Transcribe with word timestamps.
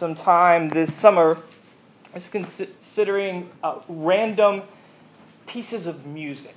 some 0.00 0.14
time 0.14 0.70
this 0.70 0.92
summer 1.00 1.42
just 2.14 2.32
considering 2.32 3.50
uh, 3.62 3.80
random 3.88 4.62
pieces 5.46 5.86
of 5.86 6.06
music, 6.06 6.56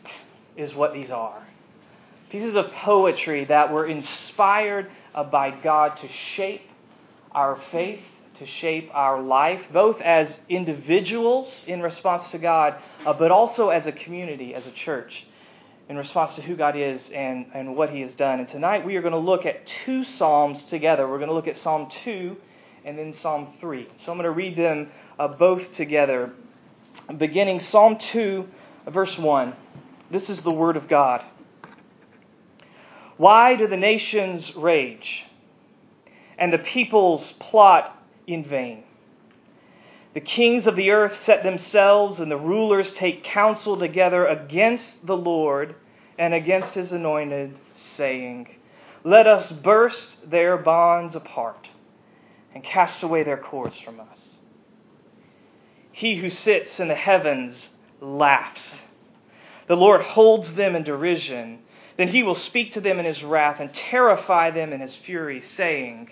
is 0.55 0.73
what 0.73 0.93
these 0.93 1.11
are. 1.11 1.45
Pieces 2.29 2.55
of 2.55 2.71
poetry 2.71 3.45
that 3.45 3.71
were 3.71 3.85
inspired 3.85 4.89
uh, 5.13 5.23
by 5.23 5.51
God 5.51 5.97
to 5.97 6.07
shape 6.35 6.61
our 7.31 7.59
faith, 7.71 7.99
to 8.39 8.47
shape 8.47 8.89
our 8.93 9.21
life, 9.21 9.61
both 9.71 9.99
as 10.01 10.33
individuals 10.49 11.65
in 11.67 11.81
response 11.81 12.29
to 12.31 12.37
God, 12.37 12.75
uh, 13.05 13.13
but 13.13 13.29
also 13.29 13.69
as 13.69 13.85
a 13.85 13.91
community, 13.91 14.55
as 14.55 14.65
a 14.65 14.71
church, 14.71 15.25
in 15.89 15.97
response 15.97 16.33
to 16.35 16.41
who 16.41 16.55
God 16.55 16.75
is 16.77 17.01
and, 17.13 17.47
and 17.53 17.75
what 17.75 17.89
He 17.91 18.01
has 18.01 18.13
done. 18.13 18.39
And 18.39 18.47
tonight 18.47 18.85
we 18.85 18.95
are 18.95 19.01
going 19.01 19.13
to 19.13 19.19
look 19.19 19.45
at 19.45 19.67
two 19.85 20.03
Psalms 20.17 20.63
together. 20.65 21.07
We're 21.07 21.17
going 21.17 21.29
to 21.29 21.35
look 21.35 21.47
at 21.47 21.57
Psalm 21.57 21.91
2 22.05 22.37
and 22.85 22.97
then 22.97 23.13
Psalm 23.21 23.53
3. 23.59 23.87
So 24.05 24.11
I'm 24.11 24.17
going 24.17 24.23
to 24.25 24.31
read 24.31 24.57
them 24.57 24.89
uh, 25.17 25.27
both 25.29 25.73
together. 25.73 26.31
Beginning 27.17 27.61
Psalm 27.71 27.97
2, 28.11 28.45
verse 28.89 29.17
1. 29.17 29.53
This 30.11 30.29
is 30.29 30.41
the 30.41 30.51
Word 30.51 30.77
of 30.77 30.87
God. 30.87 31.21
Why 33.17 33.55
do 33.55 33.67
the 33.67 33.77
nations 33.77 34.53
rage 34.55 35.23
and 36.37 36.51
the 36.51 36.57
peoples 36.57 37.33
plot 37.39 37.97
in 38.27 38.43
vain? 38.45 38.83
The 40.13 40.21
kings 40.21 40.67
of 40.67 40.75
the 40.75 40.91
earth 40.91 41.17
set 41.25 41.41
themselves, 41.41 42.19
and 42.19 42.29
the 42.29 42.37
rulers 42.37 42.91
take 42.91 43.23
counsel 43.23 43.79
together 43.79 44.27
against 44.27 44.85
the 45.03 45.17
Lord 45.17 45.75
and 46.19 46.35
against 46.35 46.75
his 46.75 46.91
anointed, 46.91 47.57
saying, 47.97 48.47
Let 49.03 49.25
us 49.25 49.51
burst 49.51 50.29
their 50.29 50.57
bonds 50.57 51.15
apart 51.15 51.67
and 52.53 52.63
cast 52.63 53.03
away 53.03 53.23
their 53.23 53.37
cords 53.37 53.75
from 53.83 53.99
us. 53.99 54.19
He 55.91 56.15
who 56.15 56.29
sits 56.29 56.79
in 56.79 56.87
the 56.87 56.95
heavens 56.95 57.55
laughs. 58.01 58.61
The 59.67 59.75
Lord 59.75 60.01
holds 60.01 60.53
them 60.55 60.75
in 60.75 60.83
derision. 60.83 61.59
Then 61.97 62.09
he 62.09 62.23
will 62.23 62.35
speak 62.35 62.73
to 62.73 62.81
them 62.81 62.99
in 62.99 63.05
his 63.05 63.23
wrath 63.23 63.59
and 63.59 63.73
terrify 63.73 64.51
them 64.51 64.73
in 64.73 64.81
his 64.81 64.95
fury, 64.95 65.41
saying, 65.41 66.09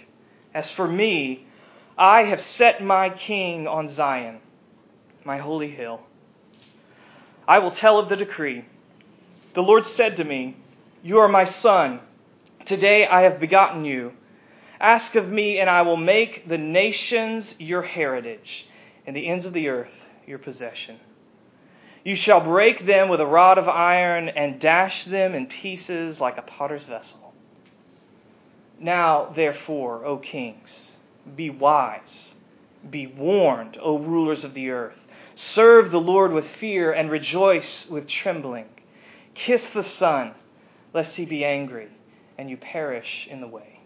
As 0.53 0.69
for 0.71 0.87
me, 0.87 1.47
I 1.97 2.23
have 2.23 2.41
set 2.57 2.83
my 2.83 3.09
king 3.09 3.67
on 3.67 3.89
Zion, 3.89 4.39
my 5.25 5.39
holy 5.39 5.71
hill. 5.71 6.01
I 7.47 7.59
will 7.59 7.71
tell 7.71 7.99
of 7.99 8.09
the 8.09 8.15
decree. 8.15 8.65
The 9.55 9.61
Lord 9.61 9.85
said 9.97 10.17
to 10.17 10.23
me, 10.23 10.57
You 11.03 11.19
are 11.19 11.27
my 11.27 11.51
son. 11.61 11.99
Today 12.65 13.05
I 13.05 13.21
have 13.21 13.39
begotten 13.39 13.83
you. 13.83 14.13
Ask 14.81 15.13
of 15.13 15.29
me, 15.29 15.59
and 15.59 15.69
I 15.69 15.83
will 15.83 15.95
make 15.95 16.49
the 16.49 16.57
nations 16.57 17.45
your 17.59 17.83
heritage, 17.83 18.65
and 19.05 19.15
the 19.15 19.27
ends 19.27 19.45
of 19.45 19.53
the 19.53 19.67
earth 19.67 19.93
your 20.25 20.39
possession. 20.39 20.99
You 22.03 22.15
shall 22.15 22.41
break 22.41 22.87
them 22.87 23.07
with 23.07 23.21
a 23.21 23.25
rod 23.27 23.59
of 23.59 23.69
iron 23.69 24.29
and 24.29 24.59
dash 24.59 25.05
them 25.05 25.35
in 25.35 25.45
pieces 25.45 26.19
like 26.19 26.39
a 26.39 26.41
potter's 26.41 26.83
vessel. 26.85 27.31
Now, 28.79 29.31
therefore, 29.35 30.03
O 30.03 30.17
kings, 30.17 30.93
be 31.35 31.51
wise, 31.51 32.33
be 32.89 33.05
warned, 33.05 33.77
O 33.79 33.99
rulers 33.99 34.43
of 34.43 34.55
the 34.55 34.71
earth. 34.71 34.97
Serve 35.35 35.91
the 35.91 36.01
Lord 36.01 36.31
with 36.31 36.45
fear 36.59 36.91
and 36.91 37.11
rejoice 37.11 37.85
with 37.87 38.07
trembling. 38.07 38.65
Kiss 39.35 39.61
the 39.75 39.83
Son, 39.83 40.33
lest 40.91 41.11
he 41.11 41.25
be 41.25 41.45
angry 41.45 41.89
and 42.35 42.49
you 42.49 42.57
perish 42.57 43.27
in 43.29 43.41
the 43.41 43.47
way 43.47 43.80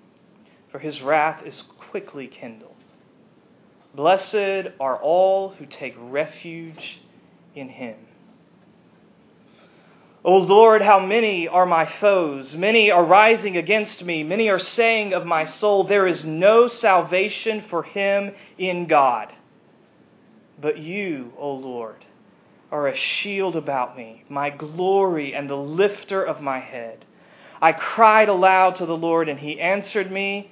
for 0.76 0.80
his 0.80 1.02
wrath 1.02 1.42
is 1.46 1.64
quickly 1.90 2.28
kindled. 2.28 2.76
Blessed 3.96 4.74
are 4.78 4.98
all 5.02 5.52
who 5.52 5.66
take 5.66 5.96
refuge 5.98 7.00
in 7.56 7.70
him. 7.70 7.96
O 10.26 10.36
Lord, 10.36 10.82
how 10.82 11.00
many 11.00 11.48
are 11.48 11.66
my 11.66 11.86
foes? 11.86 12.54
Many 12.56 12.92
are 12.92 13.06
rising 13.06 13.56
against 13.56 14.04
me. 14.04 14.24
Many 14.24 14.50
are 14.50 14.60
saying 14.60 15.14
of 15.14 15.26
my 15.26 15.46
soul, 15.46 15.86
There 15.86 16.08
is 16.08 16.26
no 16.26 16.68
salvation 16.68 17.64
for 17.70 17.84
him 17.84 18.34
in 18.58 18.88
God. 18.88 19.32
But 20.60 20.78
you, 20.78 21.32
O 21.38 21.54
Lord, 21.54 22.04
are 22.70 22.90
a 22.90 22.98
shield 22.98 23.56
about 23.56 23.96
me, 23.96 24.26
my 24.28 24.50
glory 24.50 25.34
and 25.34 25.50
the 25.50 25.56
lifter 25.56 26.22
of 26.22 26.42
my 26.42 26.60
head. 26.60 27.06
I 27.62 27.72
cried 27.72 28.28
aloud 28.28 28.76
to 28.76 28.86
the 28.86 28.98
Lord, 28.98 29.30
and 29.30 29.40
he 29.40 29.62
answered 29.62 30.12
me 30.12 30.52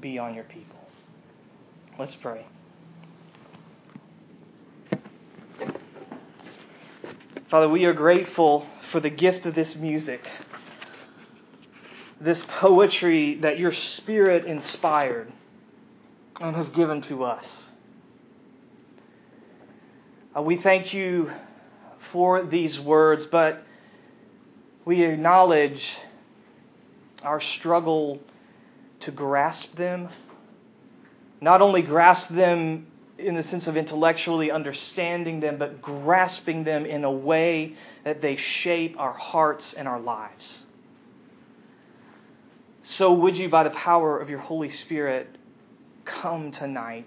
be 0.00 0.18
on 0.18 0.34
your 0.34 0.44
people. 0.44 0.76
Let's 1.98 2.14
pray. 2.16 2.46
Father, 7.50 7.68
we 7.68 7.84
are 7.84 7.92
grateful 7.92 8.66
for 8.90 9.00
the 9.00 9.10
gift 9.10 9.46
of 9.46 9.54
this 9.54 9.76
music, 9.76 10.20
this 12.20 12.42
poetry 12.58 13.38
that 13.42 13.58
your 13.58 13.72
Spirit 13.72 14.44
inspired 14.44 15.32
and 16.40 16.56
has 16.56 16.68
given 16.70 17.02
to 17.02 17.24
us. 17.24 17.44
Uh, 20.36 20.42
we 20.42 20.60
thank 20.60 20.92
you 20.92 21.30
for 22.12 22.44
these 22.44 22.78
words, 22.80 23.26
but 23.26 23.62
we 24.84 25.04
acknowledge 25.04 25.80
our 27.22 27.40
struggle 27.40 28.18
to 29.04 29.10
grasp 29.10 29.74
them. 29.76 30.08
Not 31.40 31.60
only 31.60 31.82
grasp 31.82 32.28
them 32.28 32.86
in 33.18 33.36
the 33.36 33.42
sense 33.44 33.66
of 33.66 33.76
intellectually 33.76 34.50
understanding 34.50 35.40
them, 35.40 35.58
but 35.58 35.80
grasping 35.80 36.64
them 36.64 36.84
in 36.84 37.04
a 37.04 37.12
way 37.12 37.76
that 38.04 38.20
they 38.20 38.36
shape 38.36 38.96
our 38.98 39.12
hearts 39.12 39.74
and 39.76 39.86
our 39.86 40.00
lives. 40.00 40.64
So, 42.96 43.12
would 43.12 43.36
you, 43.36 43.48
by 43.48 43.64
the 43.64 43.70
power 43.70 44.18
of 44.18 44.28
your 44.28 44.40
Holy 44.40 44.68
Spirit, 44.68 45.38
come 46.04 46.50
tonight? 46.50 47.06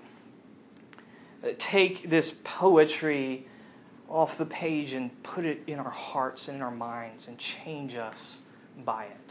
Uh, 1.44 1.50
take 1.60 2.10
this 2.10 2.32
poetry 2.44 3.48
off 4.10 4.38
the 4.38 4.46
page 4.46 4.94
and 4.94 5.24
put 5.24 5.46
it 5.46 5.60
in 5.68 5.78
our 5.78 5.92
hearts 5.92 6.48
and 6.48 6.58
in 6.58 6.64
our 6.64 6.72
minds 6.72 7.28
and 7.28 7.38
change 7.64 7.94
us 7.94 8.40
by 8.84 9.06
it. 9.06 9.27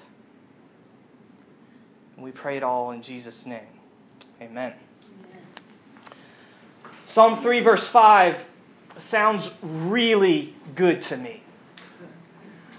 And 2.16 2.25
we 2.25 2.32
pray 2.32 2.56
it 2.56 2.62
all 2.62 2.91
in 2.93 3.03
Jesus' 3.03 3.44
name. 3.44 3.60
Amen. 4.41 4.72
Amen. 4.72 5.43
Psalm 7.06 7.43
3, 7.43 7.60
verse 7.60 7.87
5 7.88 8.37
sounds 9.10 9.49
really 9.62 10.54
good 10.75 11.03
to 11.03 11.16
me. 11.16 11.43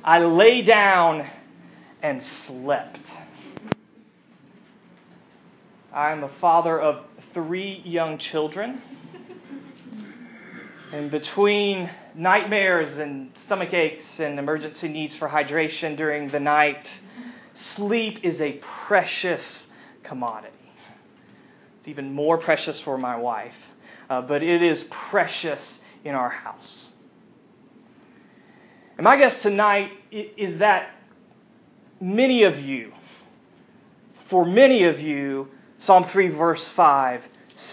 I 0.03 0.19
lay 0.19 0.61
down 0.61 1.29
and 2.01 2.23
slept. 2.45 2.99
I 5.93 6.11
am 6.11 6.21
the 6.21 6.31
father 6.39 6.79
of 6.79 7.05
three 7.33 7.81
young 7.83 8.17
children. 8.17 8.81
And 10.93 11.11
between 11.11 11.90
nightmares 12.16 12.97
and 12.97 13.31
stomach 13.45 13.73
aches 13.73 14.05
and 14.19 14.40
emergency 14.40 14.87
needs 14.87 15.16
for 15.16 15.28
hydration 15.28 15.97
during 15.97 16.29
the 16.29 16.40
night, 16.40 16.87
Sleep 17.75 18.19
is 18.23 18.39
a 18.39 18.59
precious 18.87 19.67
commodity. 20.03 20.53
It's 21.79 21.87
even 21.87 22.13
more 22.13 22.37
precious 22.37 22.79
for 22.81 22.97
my 22.97 23.17
wife, 23.17 23.55
uh, 24.09 24.21
but 24.21 24.43
it 24.43 24.61
is 24.61 24.83
precious 25.09 25.61
in 26.03 26.15
our 26.15 26.29
house. 26.29 26.89
And 28.97 29.03
my 29.03 29.17
guess 29.17 29.41
tonight 29.41 29.91
is 30.11 30.59
that 30.59 30.95
many 31.99 32.43
of 32.43 32.59
you, 32.59 32.93
for 34.29 34.45
many 34.45 34.83
of 34.85 34.99
you, 34.99 35.49
Psalm 35.79 36.05
3, 36.11 36.29
verse 36.29 36.65
5 36.75 37.21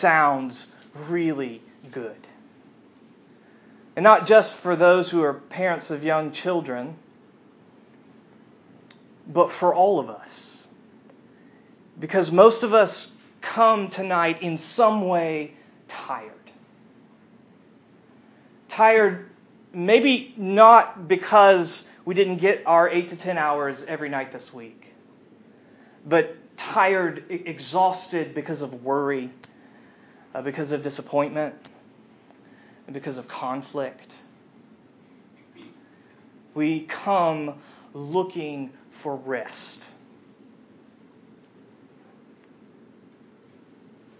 sounds 0.01 0.67
really 1.09 1.63
good. 1.91 2.27
And 3.97 4.03
not 4.03 4.27
just 4.27 4.57
for 4.59 4.77
those 4.77 5.11
who 5.11 5.23
are 5.23 5.35
parents 5.35 5.91
of 5.91 6.03
young 6.03 6.33
children 6.33 6.97
but 9.27 9.53
for 9.59 9.75
all 9.75 10.01
of 10.01 10.11
us. 10.11 10.67
Because 11.99 12.31
most 12.31 12.63
of 12.63 12.75
us 12.75 13.13
come 13.41 13.89
tonight 13.89 14.43
in 14.43 14.59
some 14.59 15.07
way 15.07 15.55
tired. 15.89 16.33
Tired, 18.69 19.31
maybe 19.73 20.35
not 20.37 21.09
because 21.09 21.85
we 22.05 22.15
didn't 22.15 22.39
get 22.39 22.63
our 22.67 22.89
8 22.89 23.11
to 23.11 23.17
10 23.17 23.39
hours 23.39 23.77
every 23.87 24.09
night 24.09 24.33
this 24.33 24.53
week, 24.53 24.87
but 26.05 26.37
tired, 26.57 27.25
exhausted 27.31 28.35
because 28.35 28.63
of 28.63 28.83
worry, 28.83 29.33
uh, 30.35 30.43
because 30.43 30.73
of 30.73 30.83
disappointment, 30.83 31.55
and 32.87 32.95
because 32.95 33.17
of 33.17 33.29
conflict. 33.29 34.13
We 36.55 36.87
come 37.05 37.55
looking 37.95 38.71
for 39.05 39.15
rest. 39.15 39.81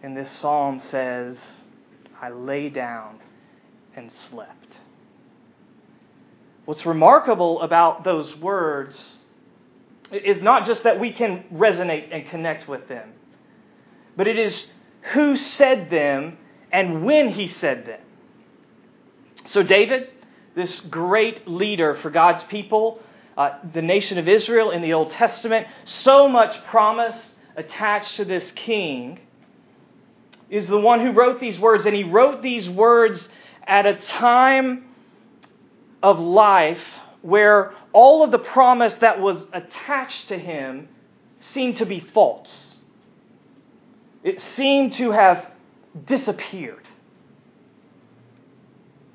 And 0.03 0.15
this 0.15 0.31
psalm 0.39 0.83
says, 0.91 1.39
I 2.21 2.29
lay 2.29 2.69
down 2.69 3.19
and 3.97 4.13
slept. 4.29 4.77
What's 6.67 6.85
remarkable 6.85 7.63
about 7.63 8.05
those 8.05 8.37
words 8.37 9.19
is 10.13 10.43
not 10.43 10.67
just 10.67 10.85
that 10.85 11.01
we 11.01 11.13
can 11.13 11.45
resonate 11.53 12.15
and 12.15 12.29
connect 12.29 12.69
with 12.69 12.87
them, 12.87 13.13
but 14.17 14.29
it 14.29 14.39
is 14.39 14.67
who 15.15 15.37
said 15.37 15.89
them 15.89 16.37
and 16.71 17.05
when 17.05 17.31
he 17.31 17.47
said 17.47 17.87
them. 17.87 18.01
So, 19.47 19.63
David, 19.63 20.09
this 20.55 20.81
great 20.81 21.49
leader 21.49 21.95
for 21.97 22.11
God's 22.11 22.43
people, 22.45 23.01
uh, 23.37 23.59
the 23.73 23.83
nation 23.83 24.19
of 24.19 24.29
Israel 24.29 24.71
in 24.71 24.83
the 24.83 24.93
Old 24.93 25.11
Testament, 25.11 25.67
so 25.85 26.29
much 26.29 26.65
promise 26.67 27.17
attached 27.57 28.17
to 28.17 28.25
this 28.25 28.51
king, 28.53 29.21
is 30.51 30.67
the 30.67 30.79
one 30.79 31.01
who 31.01 31.13
wrote 31.13 31.41
these 31.41 31.59
words. 31.59 31.85
And 31.87 31.95
he 31.95 32.05
wrote 32.05 32.43
these 32.43 32.69
words 32.69 33.29
at 33.67 33.87
a 33.87 33.95
time 33.95 34.85
of 36.03 36.19
life 36.19 36.83
where 37.23 37.73
all 37.93 38.23
of 38.23 38.31
the 38.31 38.39
promise 38.39 38.93
that 39.01 39.21
was 39.21 39.45
attached 39.53 40.29
to 40.29 40.39
him 40.39 40.89
seemed 41.53 41.79
to 41.79 41.87
be 41.87 42.01
false. 42.01 42.77
It 44.23 44.41
seemed 44.57 44.93
to 44.95 45.11
have 45.11 45.47
disappeared. 46.07 46.87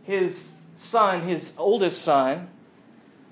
His 0.03 0.35
son, 0.89 1.27
his 1.27 1.51
oldest 1.57 2.03
son, 2.03 2.49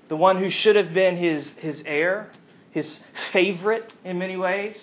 the 0.08 0.16
one 0.16 0.38
who 0.38 0.50
should 0.50 0.76
have 0.76 0.92
been 0.94 1.16
his, 1.16 1.50
his 1.58 1.82
heir, 1.86 2.30
his 2.70 3.00
favorite 3.32 3.92
in 4.04 4.18
many 4.18 4.36
ways, 4.36 4.76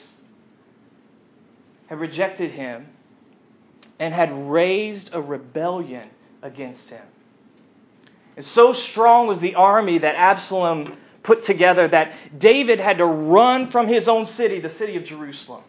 had 1.88 2.00
rejected 2.00 2.52
him 2.52 2.88
and 4.00 4.14
had 4.14 4.50
raised 4.50 5.10
a 5.14 5.22
rebellion 5.22 6.10
against 6.42 6.90
him. 6.90 7.06
And 8.36 8.46
so 8.46 8.74
strong 8.74 9.28
was 9.28 9.40
the 9.40 9.56
army 9.56 10.00
that 10.00 10.16
Absalom 10.16 10.98
put 11.24 11.44
together 11.44 11.88
that 11.88 12.14
David 12.38 12.80
had 12.80 12.98
to 12.98 13.06
run 13.06 13.72
from 13.72 13.88
his 13.88 14.08
own 14.08 14.26
city, 14.26 14.60
the 14.60 14.70
city 14.70 14.98
of 14.98 15.06
Jerusalem, 15.06 15.64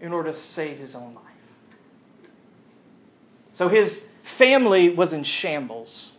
in 0.00 0.12
order 0.12 0.32
to 0.32 0.38
save 0.38 0.78
his 0.78 0.94
own 0.94 1.14
life. 1.14 1.24
So 3.54 3.68
his 3.68 3.94
family 4.38 4.94
was 4.94 5.12
in 5.12 5.24
shambles. 5.24 6.12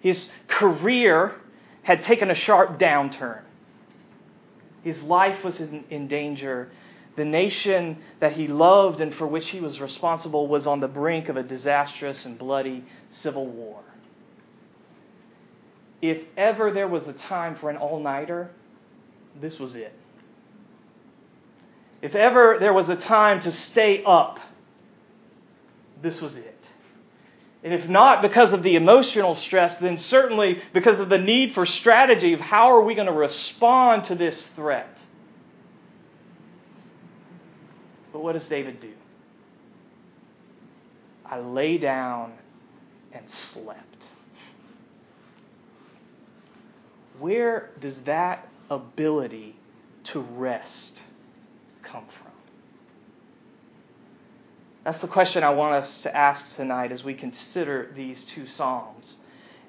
His 0.00 0.30
career 0.46 1.34
had 1.82 2.04
taken 2.04 2.30
a 2.30 2.34
sharp 2.34 2.78
downturn. 2.78 3.42
His 4.82 5.00
life 5.02 5.42
was 5.42 5.58
in, 5.60 5.84
in 5.90 6.08
danger. 6.08 6.70
The 7.16 7.24
nation 7.24 7.98
that 8.20 8.32
he 8.34 8.46
loved 8.46 9.00
and 9.00 9.14
for 9.14 9.26
which 9.26 9.48
he 9.48 9.60
was 9.60 9.80
responsible 9.80 10.46
was 10.46 10.66
on 10.66 10.80
the 10.80 10.88
brink 10.88 11.28
of 11.28 11.36
a 11.36 11.42
disastrous 11.42 12.24
and 12.24 12.38
bloody 12.38 12.84
civil 13.10 13.46
war. 13.46 13.82
If 16.00 16.22
ever 16.36 16.70
there 16.70 16.86
was 16.86 17.08
a 17.08 17.12
time 17.12 17.56
for 17.56 17.70
an 17.70 17.76
all 17.76 18.00
nighter, 18.00 18.50
this 19.40 19.58
was 19.58 19.74
it. 19.74 19.92
If 22.00 22.14
ever 22.14 22.58
there 22.60 22.72
was 22.72 22.88
a 22.88 22.96
time 22.96 23.40
to 23.40 23.50
stay 23.50 24.04
up, 24.06 24.38
this 26.00 26.20
was 26.20 26.36
it. 26.36 26.57
And 27.68 27.78
if 27.78 27.86
not 27.86 28.22
because 28.22 28.54
of 28.54 28.62
the 28.62 28.76
emotional 28.76 29.36
stress, 29.36 29.76
then 29.78 29.98
certainly 29.98 30.62
because 30.72 30.98
of 31.00 31.10
the 31.10 31.18
need 31.18 31.52
for 31.52 31.66
strategy 31.66 32.32
of 32.32 32.40
how 32.40 32.72
are 32.72 32.80
we 32.80 32.94
going 32.94 33.08
to 33.08 33.12
respond 33.12 34.04
to 34.04 34.14
this 34.14 34.42
threat. 34.56 34.88
But 38.10 38.20
what 38.20 38.32
does 38.32 38.46
David 38.46 38.80
do? 38.80 38.94
I 41.26 41.40
lay 41.40 41.76
down 41.76 42.32
and 43.12 43.26
slept. 43.52 44.06
Where 47.18 47.68
does 47.82 47.96
that 48.06 48.48
ability 48.70 49.56
to 50.04 50.20
rest 50.20 51.02
come 51.82 52.06
from? 52.22 52.27
That's 54.84 55.00
the 55.00 55.08
question 55.08 55.44
I 55.44 55.50
want 55.50 55.84
us 55.84 56.02
to 56.02 56.16
ask 56.16 56.44
tonight 56.56 56.92
as 56.92 57.04
we 57.04 57.14
consider 57.14 57.90
these 57.94 58.24
two 58.34 58.46
Psalms. 58.56 59.16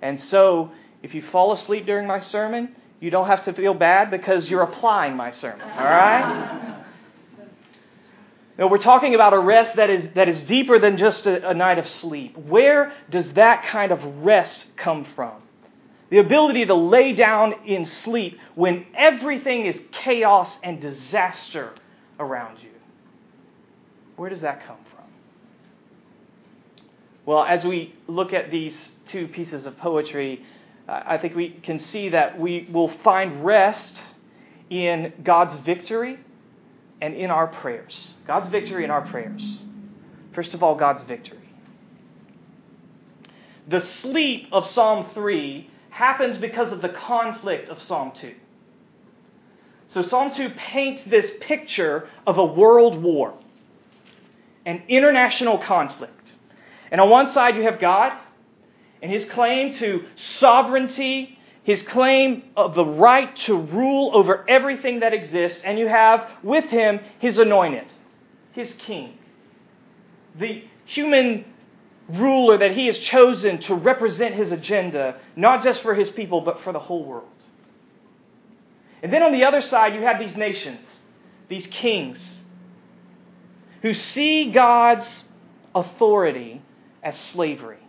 And 0.02 0.22
so, 0.26 0.72
if 1.04 1.14
you 1.14 1.22
fall 1.22 1.52
asleep 1.52 1.86
during 1.86 2.08
my 2.08 2.20
sermon, 2.20 2.76
you 3.00 3.10
don't 3.10 3.28
have 3.28 3.46
to 3.46 3.54
feel 3.54 3.74
bad 3.74 4.12
because 4.12 4.50
you're 4.50 4.62
applying 4.62 5.16
my 5.16 5.32
sermon, 5.32 5.70
all 5.70 5.84
right? 5.84 6.76
No, 8.60 8.68
we're 8.68 8.78
talking 8.78 9.16
about 9.16 9.32
a 9.32 9.40
rest 9.40 9.78
that 9.78 9.90
is, 9.90 10.06
that 10.16 10.28
is 10.28 10.44
deeper 10.44 10.80
than 10.80 10.98
just 10.98 11.26
a, 11.26 11.52
a 11.52 11.54
night 11.54 11.80
of 11.80 11.88
sleep. 11.88 12.38
Where 12.38 12.92
does 13.10 13.32
that 13.34 13.64
kind 13.64 13.94
of 13.94 14.04
rest 14.18 14.66
come 14.76 15.06
from? 15.16 15.42
The 16.10 16.18
ability 16.18 16.66
to 16.66 16.76
lay 16.76 17.14
down 17.14 17.54
in 17.66 17.86
sleep 17.86 18.38
when 18.56 18.86
everything 18.98 19.66
is 19.66 19.80
chaos 19.94 20.52
and 20.62 20.82
disaster 20.82 21.74
around 22.20 22.62
you. 22.62 22.72
Where 24.18 24.30
does 24.30 24.42
that 24.42 24.66
come 24.68 24.80
from? 24.94 24.99
Well, 27.30 27.44
as 27.44 27.64
we 27.64 27.94
look 28.08 28.34
at 28.34 28.50
these 28.50 28.74
two 29.06 29.28
pieces 29.28 29.68
of 29.68 29.78
poetry, 29.78 30.44
uh, 30.88 31.04
I 31.06 31.20
think 31.20 31.36
we 31.36 31.52
can 31.62 31.78
see 31.78 32.10
that 32.10 32.40
we 32.40 32.68
will 32.74 32.90
find 33.04 33.46
rest 33.46 33.96
in 34.72 35.14
God's 35.24 35.64
victory 35.64 36.18
and 37.00 37.14
in 37.14 37.30
our 37.30 37.46
prayers. 37.46 38.16
God's 38.26 38.50
victory 38.50 38.84
in 38.84 38.90
our 38.90 39.08
prayers. 39.08 39.62
First 40.34 40.56
of 40.56 40.64
all, 40.64 40.74
God's 40.74 41.04
victory. 41.04 41.54
The 43.68 43.82
sleep 44.02 44.48
of 44.52 44.66
Psalm 44.66 45.12
3 45.14 45.70
happens 45.92 46.40
because 46.40 46.72
of 46.72 46.82
the 46.82 46.90
conflict 46.90 47.70
of 47.70 47.80
Psalm 47.80 48.12
2. 48.20 48.34
So, 49.90 50.02
Psalm 50.02 50.34
2 50.36 50.50
paints 50.58 51.04
this 51.06 51.30
picture 51.42 52.10
of 52.26 52.40
a 52.40 52.46
world 52.46 53.04
war, 53.04 53.36
an 54.66 54.82
international 54.88 55.60
conflict. 55.60 56.19
And 56.92 57.00
on 57.00 57.10
one 57.10 57.34
side, 57.34 57.56
you 57.56 57.64
have 57.64 57.80
God 57.80 58.14
and 59.02 59.12
his 59.12 59.26
claim 59.32 59.74
to 59.76 60.06
sovereignty, 60.40 61.38
his 61.64 61.82
claim 61.84 62.44
of 62.58 62.76
the 62.76 62.86
right 62.86 63.36
to 63.36 63.56
rule 63.56 64.12
over 64.14 64.50
everything 64.50 65.02
that 65.02 65.14
exists. 65.14 65.62
And 65.64 65.78
you 65.78 65.88
have 65.88 66.30
with 66.44 66.66
him 66.66 67.00
his 67.20 67.38
anointed, 67.38 67.86
his 68.54 68.74
king, 68.80 69.18
the 70.38 70.64
human 70.86 71.46
ruler 72.10 72.58
that 72.58 72.72
he 72.72 72.88
has 72.88 72.98
chosen 72.98 73.60
to 73.62 73.76
represent 73.76 74.34
his 74.36 74.52
agenda, 74.52 75.20
not 75.36 75.64
just 75.64 75.84
for 75.84 75.94
his 75.94 76.10
people, 76.10 76.42
but 76.42 76.62
for 76.62 76.74
the 76.74 76.80
whole 76.80 77.06
world. 77.06 77.28
And 79.04 79.14
then 79.14 79.24
on 79.24 79.32
the 79.32 79.46
other 79.46 79.62
side, 79.62 79.94
you 79.94 80.02
have 80.02 80.20
these 80.20 80.36
nations, 80.36 80.86
these 81.48 81.68
kings, 81.68 82.20
who 83.82 83.94
see 83.94 84.52
God's 84.52 85.08
authority 85.74 86.62
as 87.04 87.18
slavery. 87.32 87.80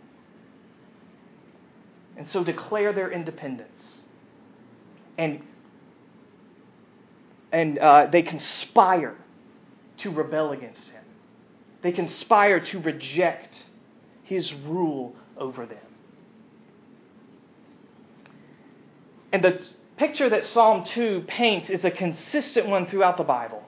And 2.17 2.27
so 2.31 2.43
declare 2.43 2.93
their 2.93 3.11
independence. 3.11 3.83
And, 5.17 5.41
and 7.51 7.79
uh, 7.79 8.07
they 8.11 8.21
conspire 8.21 9.15
to 9.97 10.11
rebel 10.11 10.51
against 10.51 10.83
him. 10.89 11.03
They 11.81 11.91
conspire 11.91 12.59
to 12.59 12.79
reject 12.79 13.55
his 14.23 14.53
rule 14.53 15.15
over 15.37 15.65
them. 15.65 15.77
And 19.31 19.43
the 19.43 19.61
picture 19.97 20.29
that 20.29 20.45
Psalm 20.47 20.85
2 20.93 21.25
paints 21.27 21.69
is 21.69 21.83
a 21.83 21.91
consistent 21.91 22.67
one 22.67 22.87
throughout 22.87 23.17
the 23.17 23.23
Bible. 23.23 23.63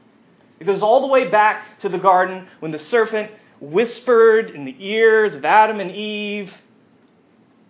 It 0.60 0.66
goes 0.66 0.82
all 0.82 1.02
the 1.02 1.08
way 1.08 1.30
back 1.30 1.80
to 1.82 1.90
the 1.90 1.98
garden 1.98 2.48
when 2.60 2.72
the 2.72 2.80
serpent 2.80 3.32
whispered 3.60 4.52
in 4.52 4.66
the 4.66 4.76
ears 4.80 5.36
of 5.36 5.46
Adam 5.46 5.80
and 5.80 5.92
Eve. 5.92 6.52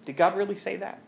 Did 0.06 0.18
God 0.18 0.38
really 0.38 0.60
say 0.60 0.78
that? 0.78 1.02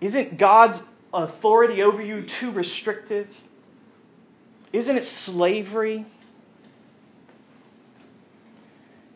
Isn't 0.00 0.38
God's 0.38 0.80
authority 1.12 1.82
over 1.82 2.02
you 2.02 2.26
too 2.40 2.52
restrictive? 2.52 3.28
Isn't 4.72 4.96
it 4.96 5.06
slavery? 5.06 6.06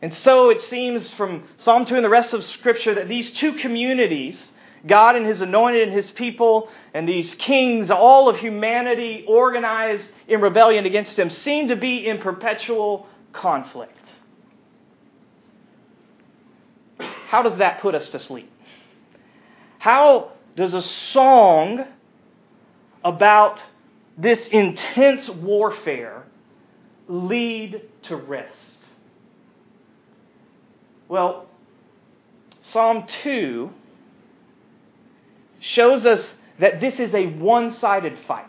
And 0.02 0.14
so 0.14 0.49
it 0.49 0.61
seems 0.62 1.11
from 1.12 1.45
Psalm 1.59 1.85
2 1.85 1.95
and 1.95 2.04
the 2.04 2.09
rest 2.09 2.33
of 2.33 2.42
Scripture 2.45 2.95
that 2.95 3.09
these 3.09 3.30
two 3.33 3.52
communities, 3.54 4.38
God 4.87 5.14
and 5.14 5.26
His 5.26 5.42
anointed 5.42 5.88
and 5.88 5.92
His 5.92 6.11
people, 6.11 6.71
and 6.95 7.07
these 7.07 7.35
kings, 7.35 7.90
all 7.90 8.28
of 8.30 8.38
humanity 8.38 9.25
organized 9.28 10.09
in 10.26 10.40
rebellion 10.40 10.87
against 10.87 11.19
Him, 11.19 11.28
seem 11.28 11.69
to 11.69 11.76
be 11.76 12.07
in 12.07 12.19
perpetual 12.19 13.07
conflict. 13.32 13.92
How 16.99 17.42
does 17.42 17.56
that 17.58 17.80
put 17.80 17.94
us 17.94 18.08
to 18.10 18.18
sleep? 18.18 18.50
How 19.78 20.32
does 20.56 20.75
a 20.75 20.82
song 20.82 21.84
about 23.04 23.64
this 24.18 24.46
intense 24.49 25.28
warfare 25.28 26.25
lead 27.08 27.82
to 28.02 28.16
rest? 28.16 28.84
Well, 31.08 31.46
Psalm 32.60 33.04
2 33.22 33.70
shows 35.60 36.06
us 36.06 36.25
that 36.58 36.80
this 36.80 36.99
is 37.00 37.14
a 37.14 37.26
one 37.26 37.75
sided 37.75 38.18
fight. 38.26 38.46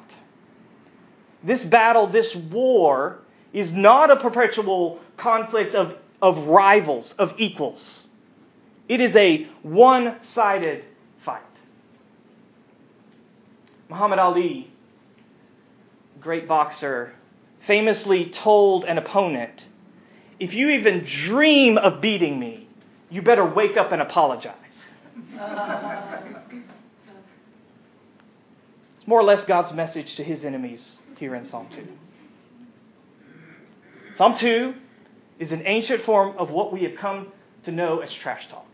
This 1.43 1.63
battle, 1.63 2.07
this 2.07 2.35
war, 2.35 3.19
is 3.53 3.72
not 3.72 4.12
a 4.12 4.15
perpetual 4.17 5.00
conflict 5.17 5.75
of, 5.75 5.96
of 6.22 6.48
rivals, 6.48 7.13
of 7.17 7.34
equals. 7.38 8.08
It 8.88 9.01
is 9.01 9.15
a 9.15 9.48
one 9.63 10.17
sided 10.34 10.84
fight. 11.24 11.41
Muhammad 13.89 14.20
Ali, 14.20 14.72
great 16.20 16.48
boxer, 16.48 17.13
famously 17.67 18.29
told 18.29 18.86
an 18.86 18.98
opponent 18.98 19.65
if 20.41 20.55
you 20.55 20.72
even 20.72 21.05
dream 21.05 21.77
of 21.77 22.01
beating 22.01 22.39
me, 22.39 22.67
you 23.12 23.22
better 23.22 23.46
wake 23.46 23.77
up 23.77 23.91
and 23.91 24.01
apologize. 24.01 24.55
it's 28.98 29.08
more 29.08 29.20
or 29.20 29.24
less 29.24 29.46
God's 29.46 29.72
message 29.72 30.15
to 30.15 30.24
his 30.24 30.43
enemies 30.43 30.93
here 31.17 31.36
in 31.36 31.46
Psalm 31.46 31.67
2. 31.75 31.88
Psalm 34.17 34.37
2 34.37 34.73
is 35.39 35.51
an 35.51 35.63
ancient 35.65 36.03
form 36.03 36.37
of 36.37 36.51
what 36.51 36.71
we 36.71 36.83
have 36.83 36.95
come 36.95 37.31
to 37.63 37.71
know 37.71 37.99
as 37.99 38.11
trash 38.13 38.47
talk. 38.49 38.67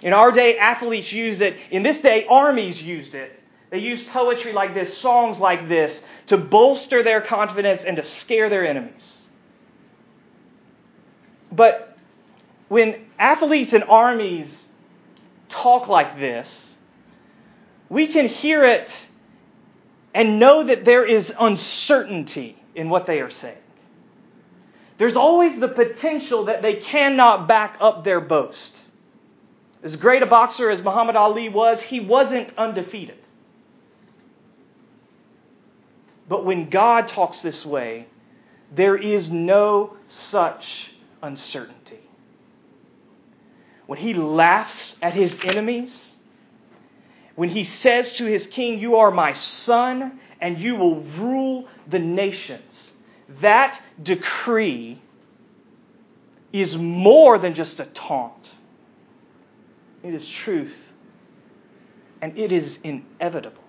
In 0.00 0.12
our 0.12 0.32
day, 0.32 0.58
athletes 0.58 1.12
use 1.12 1.40
it. 1.40 1.56
In 1.70 1.82
this 1.82 1.98
day, 1.98 2.26
armies 2.28 2.82
used 2.82 3.14
it. 3.14 3.38
They 3.70 3.78
used 3.78 4.06
poetry 4.08 4.52
like 4.52 4.74
this, 4.74 4.98
songs 4.98 5.38
like 5.38 5.68
this, 5.68 5.98
to 6.26 6.36
bolster 6.36 7.02
their 7.02 7.20
confidence 7.20 7.82
and 7.86 7.96
to 7.96 8.02
scare 8.02 8.50
their 8.50 8.66
enemies. 8.66 9.18
But 11.50 11.96
when 12.68 13.06
athletes 13.18 13.72
and 13.72 13.84
armies 13.84 14.54
talk 15.48 15.88
like 15.88 16.18
this, 16.18 16.48
we 17.88 18.08
can 18.08 18.26
hear 18.26 18.64
it 18.64 18.90
and 20.14 20.38
know 20.38 20.66
that 20.66 20.84
there 20.84 21.06
is 21.06 21.32
uncertainty 21.38 22.61
in 22.74 22.88
what 22.88 23.06
they 23.06 23.20
are 23.20 23.30
saying. 23.30 23.58
There's 24.98 25.16
always 25.16 25.58
the 25.58 25.68
potential 25.68 26.44
that 26.46 26.62
they 26.62 26.76
cannot 26.76 27.48
back 27.48 27.76
up 27.80 28.04
their 28.04 28.20
boast. 28.20 28.78
As 29.82 29.96
great 29.96 30.22
a 30.22 30.26
boxer 30.26 30.70
as 30.70 30.80
Muhammad 30.82 31.16
Ali 31.16 31.48
was, 31.48 31.82
he 31.82 31.98
wasn't 31.98 32.56
undefeated. 32.56 33.18
But 36.28 36.44
when 36.44 36.70
God 36.70 37.08
talks 37.08 37.40
this 37.40 37.66
way, 37.66 38.06
there 38.74 38.96
is 38.96 39.30
no 39.30 39.96
such 40.08 40.92
uncertainty. 41.20 42.00
When 43.86 43.98
he 43.98 44.14
laughs 44.14 44.96
at 45.02 45.14
his 45.14 45.36
enemies, 45.42 46.11
when 47.42 47.50
he 47.50 47.64
says 47.64 48.12
to 48.12 48.24
his 48.24 48.46
king, 48.46 48.78
You 48.78 48.94
are 48.98 49.10
my 49.10 49.32
son, 49.32 50.20
and 50.40 50.60
you 50.60 50.76
will 50.76 51.00
rule 51.00 51.66
the 51.90 51.98
nations, 51.98 52.62
that 53.40 53.82
decree 54.00 55.02
is 56.52 56.76
more 56.76 57.40
than 57.40 57.56
just 57.56 57.80
a 57.80 57.86
taunt. 57.86 58.54
It 60.04 60.14
is 60.14 60.24
truth, 60.44 60.76
and 62.20 62.38
it 62.38 62.52
is 62.52 62.78
inevitable. 62.84 63.64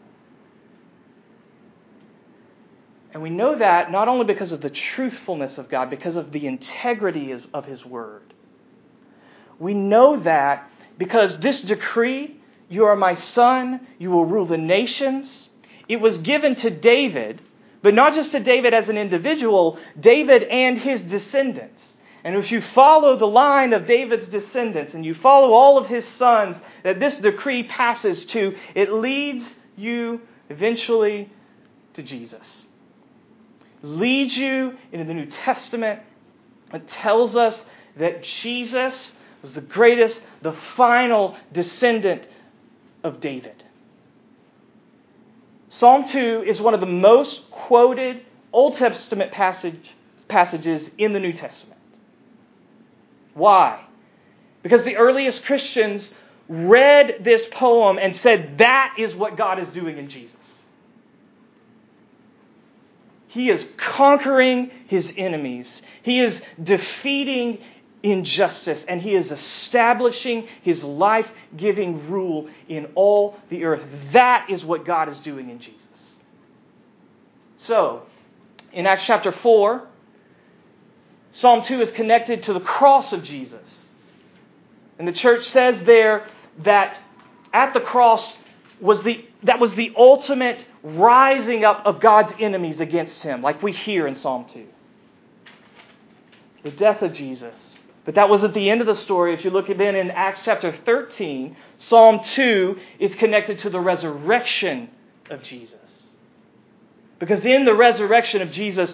And 3.12 3.24
we 3.24 3.32
know 3.32 3.58
that 3.58 3.92
not 3.92 4.08
only 4.08 4.26
because 4.26 4.52
of 4.52 4.62
the 4.62 4.70
truthfulness 4.70 5.58
of 5.58 5.68
God, 5.68 5.90
because 5.90 6.16
of 6.16 6.32
the 6.32 6.46
integrity 6.46 7.36
of 7.52 7.66
His 7.66 7.84
Word. 7.84 8.36
We 9.58 9.74
know 9.74 10.20
that 10.20 10.70
because 11.00 11.40
this 11.40 11.60
decree, 11.64 12.40
you 12.70 12.86
are 12.86 12.96
my 12.96 13.16
son, 13.16 13.88
you 14.00 14.12
will 14.12 14.26
rule 14.26 14.46
the 14.46 14.58
nations, 14.58 15.50
it 15.88 15.98
was 15.98 16.18
given 16.20 16.56
to 16.56 16.70
David, 16.70 17.42
but 17.82 17.94
not 17.94 18.14
just 18.14 18.32
to 18.32 18.40
David 18.40 18.74
as 18.74 18.90
an 18.90 18.98
individual, 18.98 19.78
David 20.00 20.44
and 20.44 20.78
his 20.78 21.02
descendants. 21.02 21.82
And 22.24 22.36
if 22.38 22.52
you 22.52 22.62
follow 22.74 23.18
the 23.18 23.26
line 23.26 23.74
of 23.74 23.86
David's 23.86 24.28
descendants 24.28 24.94
and 24.94 25.06
you 25.06 25.14
follow 25.14 25.52
all 25.52 25.78
of 25.78 25.88
his 25.88 26.08
sons 26.18 26.56
that 26.84 27.00
this 27.00 27.18
decree 27.18 27.64
passes 27.64 28.24
to, 28.28 28.56
it 28.76 28.94
leads 28.94 29.44
you 29.76 30.22
eventually 30.50 31.30
to 31.96 32.02
Jesus 32.02 32.66
leads 33.84 34.36
you 34.36 34.78
into 34.92 35.06
the 35.06 35.14
New 35.14 35.28
Testament. 35.28 36.00
It 36.74 36.88
tells 36.88 37.36
us 37.36 37.62
that 37.98 38.24
Jesus 38.24 39.12
was 39.42 39.54
the 39.54 39.62
greatest, 39.62 40.20
the 40.42 40.56
final 40.76 41.36
descendant 41.52 42.26
of 43.04 43.20
David. 43.20 43.64
Psalm 45.70 46.08
2 46.08 46.44
is 46.48 46.62
one 46.62 46.74
of 46.74 46.80
the 46.80 46.86
most 46.86 47.42
quoted 47.50 48.22
Old 48.52 48.78
Testament 48.78 49.32
passage, 49.32 49.92
passages 50.28 50.88
in 50.98 51.14
the 51.14 51.20
New 51.20 51.34
Testament. 51.34 51.80
Why? 53.34 53.84
Because 54.62 54.84
the 54.84 54.98
earliest 54.98 55.44
Christians 55.44 56.14
read 56.48 57.22
this 57.22 57.42
poem 57.52 57.98
and 57.98 58.16
said, 58.18 58.60
That 58.60 58.96
is 59.00 59.16
what 59.16 59.36
God 59.38 59.60
is 59.60 59.68
doing 59.70 59.98
in 59.98 60.10
Jesus. 60.10 60.36
He 63.28 63.50
is 63.50 63.66
conquering 63.78 64.70
his 64.86 65.12
enemies. 65.18 65.82
He 66.04 66.20
is 66.20 66.40
defeating 66.62 67.58
injustice 68.04 68.84
and 68.88 69.02
he 69.02 69.16
is 69.16 69.32
establishing 69.32 70.48
his 70.62 70.84
life 70.84 71.28
giving 71.56 72.12
rule 72.12 72.50
in 72.68 72.88
all 72.96 73.38
the 73.50 73.64
earth. 73.64 73.82
That 74.12 74.50
is 74.50 74.64
what 74.64 74.86
God 74.86 75.10
is 75.10 75.18
doing 75.20 75.50
in 75.50 75.60
Jesus. 75.60 75.80
So, 77.58 78.04
in 78.74 78.86
Acts 78.86 79.06
chapter 79.06 79.32
4, 79.32 79.88
Psalm 81.32 81.64
2 81.64 81.82
is 81.82 81.92
connected 81.92 82.44
to 82.44 82.54
the 82.54 82.60
cross 82.60 83.14
of 83.14 83.24
Jesus. 83.24 83.88
And 85.00 85.08
the 85.08 85.14
church 85.14 85.50
says 85.50 85.84
there 85.86 86.28
that 86.64 86.98
at 87.54 87.74
the 87.74 87.80
cross 87.80 88.38
was 88.82 89.02
the, 89.04 89.26
that 89.44 89.60
was 89.60 89.74
the 89.76 89.94
ultimate 89.98 90.64
rising 90.84 91.64
up 91.64 91.86
of 91.86 92.02
God's 92.02 92.34
enemies 92.40 92.82
against 92.82 93.24
him, 93.24 93.42
like 93.42 93.64
we 93.64 93.72
hear 93.72 94.06
in 94.06 94.18
Psalm 94.18 94.46
2. 94.54 94.66
The 96.64 96.72
death 96.72 97.02
of 97.02 97.14
Jesus. 97.14 97.80
But 98.06 98.16
that 98.16 98.30
wasn't 98.30 98.54
the 98.54 98.70
end 98.70 98.82
of 98.82 98.88
the 98.88 98.96
story. 98.96 99.34
If 99.34 99.46
you 99.46 99.50
look 99.52 99.68
then 99.68 99.96
in 99.96 100.12
Acts 100.12 100.42
chapter 100.44 100.76
13, 100.86 101.56
Psalm 101.80 102.20
2 102.36 102.78
is 103.00 103.16
connected 103.16 103.60
to 103.60 103.70
the 103.70 103.80
resurrection 103.80 104.90
of 105.30 105.42
Jesus. 105.42 105.80
Because 107.20 107.46
in 107.46 107.64
the 107.64 107.74
resurrection 107.74 108.42
of 108.42 108.52
Jesus, 108.52 108.94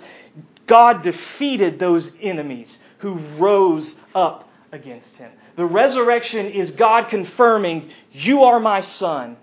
God 0.67 1.01
defeated 1.01 1.79
those 1.79 2.11
enemies 2.21 2.69
who 2.99 3.17
rose 3.37 3.95
up 4.13 4.47
against 4.71 5.09
him. 5.15 5.31
The 5.55 5.65
resurrection 5.65 6.45
is 6.45 6.71
God 6.71 7.09
confirming, 7.09 7.91
You 8.11 8.43
are 8.43 8.59
my 8.59 8.81
son. 8.81 9.37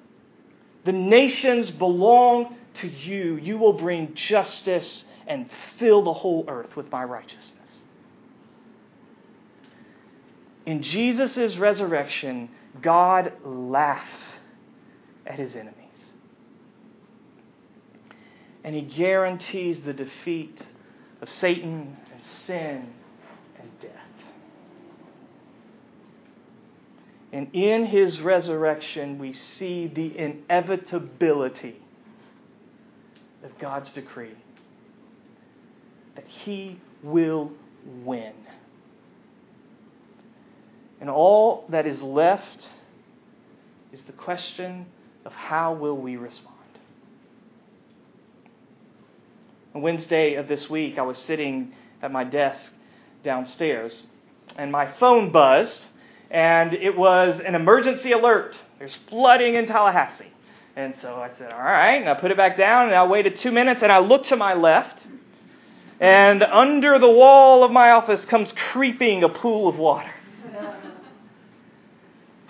The 0.85 0.93
nations 0.93 1.71
belong 1.73 2.55
to 2.81 2.89
you. 2.89 3.37
You 3.37 3.59
will 3.59 3.73
bring 3.73 4.15
justice 4.15 5.05
and 5.27 5.51
fill 5.79 6.05
the 6.05 6.13
whole 6.13 6.45
earth 6.47 6.77
with 6.77 6.91
my 6.93 7.03
righteousness. 7.03 7.66
In 10.67 10.83
Jesus' 10.83 11.57
resurrection, 11.57 12.51
God 12.83 13.33
laughs 13.45 14.35
at 15.27 15.39
his 15.39 15.55
enemies. 15.55 15.75
And 18.65 18.75
he 18.75 18.83
guarantees 18.83 19.79
the 19.85 19.93
defeat 19.93 20.61
of 21.23 21.31
Satan 21.31 21.97
and 22.13 22.23
sin 22.47 22.89
and 23.61 23.71
death. 23.81 23.93
And 27.33 27.49
in 27.55 27.87
his 27.87 28.21
resurrection, 28.21 29.19
we 29.19 29.33
see 29.33 29.87
the 29.87 30.19
inevitability 30.19 31.81
of 33.45 33.57
God's 33.59 33.91
decree 33.93 34.35
that 36.17 36.27
He 36.27 36.81
will 37.03 37.53
win. 37.85 38.35
And 41.01 41.11
all 41.11 41.67
that 41.69 41.87
is 41.87 42.01
left 42.01 42.71
is 43.93 44.03
the 44.05 44.13
question 44.13 44.87
of 45.25 45.33
how 45.33 45.75
will 45.75 45.97
we 45.97 46.17
respond. 46.17 46.55
On 49.75 49.83
Wednesday 49.83 50.35
of 50.35 50.49
this 50.49 50.71
week, 50.71 50.99
I 50.99 51.03
was 51.03 51.19
sitting 51.19 51.75
at 52.01 52.11
my 52.11 52.25
desk 52.25 52.73
downstairs, 53.23 54.05
and 54.57 54.73
my 54.73 54.91
phone 54.93 55.31
buzzed, 55.31 55.87
and 56.31 56.73
it 56.73 56.97
was 56.97 57.41
an 57.45 57.55
emergency 57.55 58.13
alert. 58.13 58.57
There's 58.79 58.97
flooding 59.09 59.57
in 59.57 59.67
Tallahassee. 59.67 60.33
And 60.77 60.95
so 61.01 61.15
I 61.15 61.31
said, 61.39 61.53
All 61.53 61.59
right. 61.59 61.97
And 61.97 62.09
I 62.09 62.15
put 62.15 62.31
it 62.31 62.37
back 62.37 62.57
down, 62.57 62.87
and 62.87 62.95
I 62.95 63.07
waited 63.07 63.37
two 63.37 63.51
minutes, 63.51 63.83
and 63.83 63.91
I 63.91 63.99
looked 63.99 64.27
to 64.27 64.37
my 64.37 64.55
left, 64.55 65.07
and 65.99 66.43
under 66.43 66.99
the 66.99 67.11
wall 67.11 67.65
of 67.65 67.73
my 67.73 67.91
office 67.91 68.25
comes 68.27 68.53
creeping 68.73 69.25
a 69.25 69.29
pool 69.29 69.69
of 69.69 69.77
water, 69.79 70.13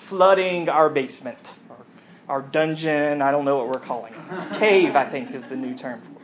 flooding 0.09 0.69
our 0.69 0.89
basement, 0.89 1.39
or 1.69 1.77
our 2.29 2.43
dungeon. 2.43 3.23
I 3.23 3.31
don't 3.31 3.45
know 3.45 3.57
what 3.57 3.69
we're 3.69 3.87
calling 3.87 4.13
it. 4.15 4.59
Cave, 4.59 4.97
I 4.97 5.11
think, 5.11 5.35
is 5.35 5.43
the 5.49 5.57
new 5.57 5.77
term 5.77 6.01
for 6.03 6.11
it. 6.11 6.17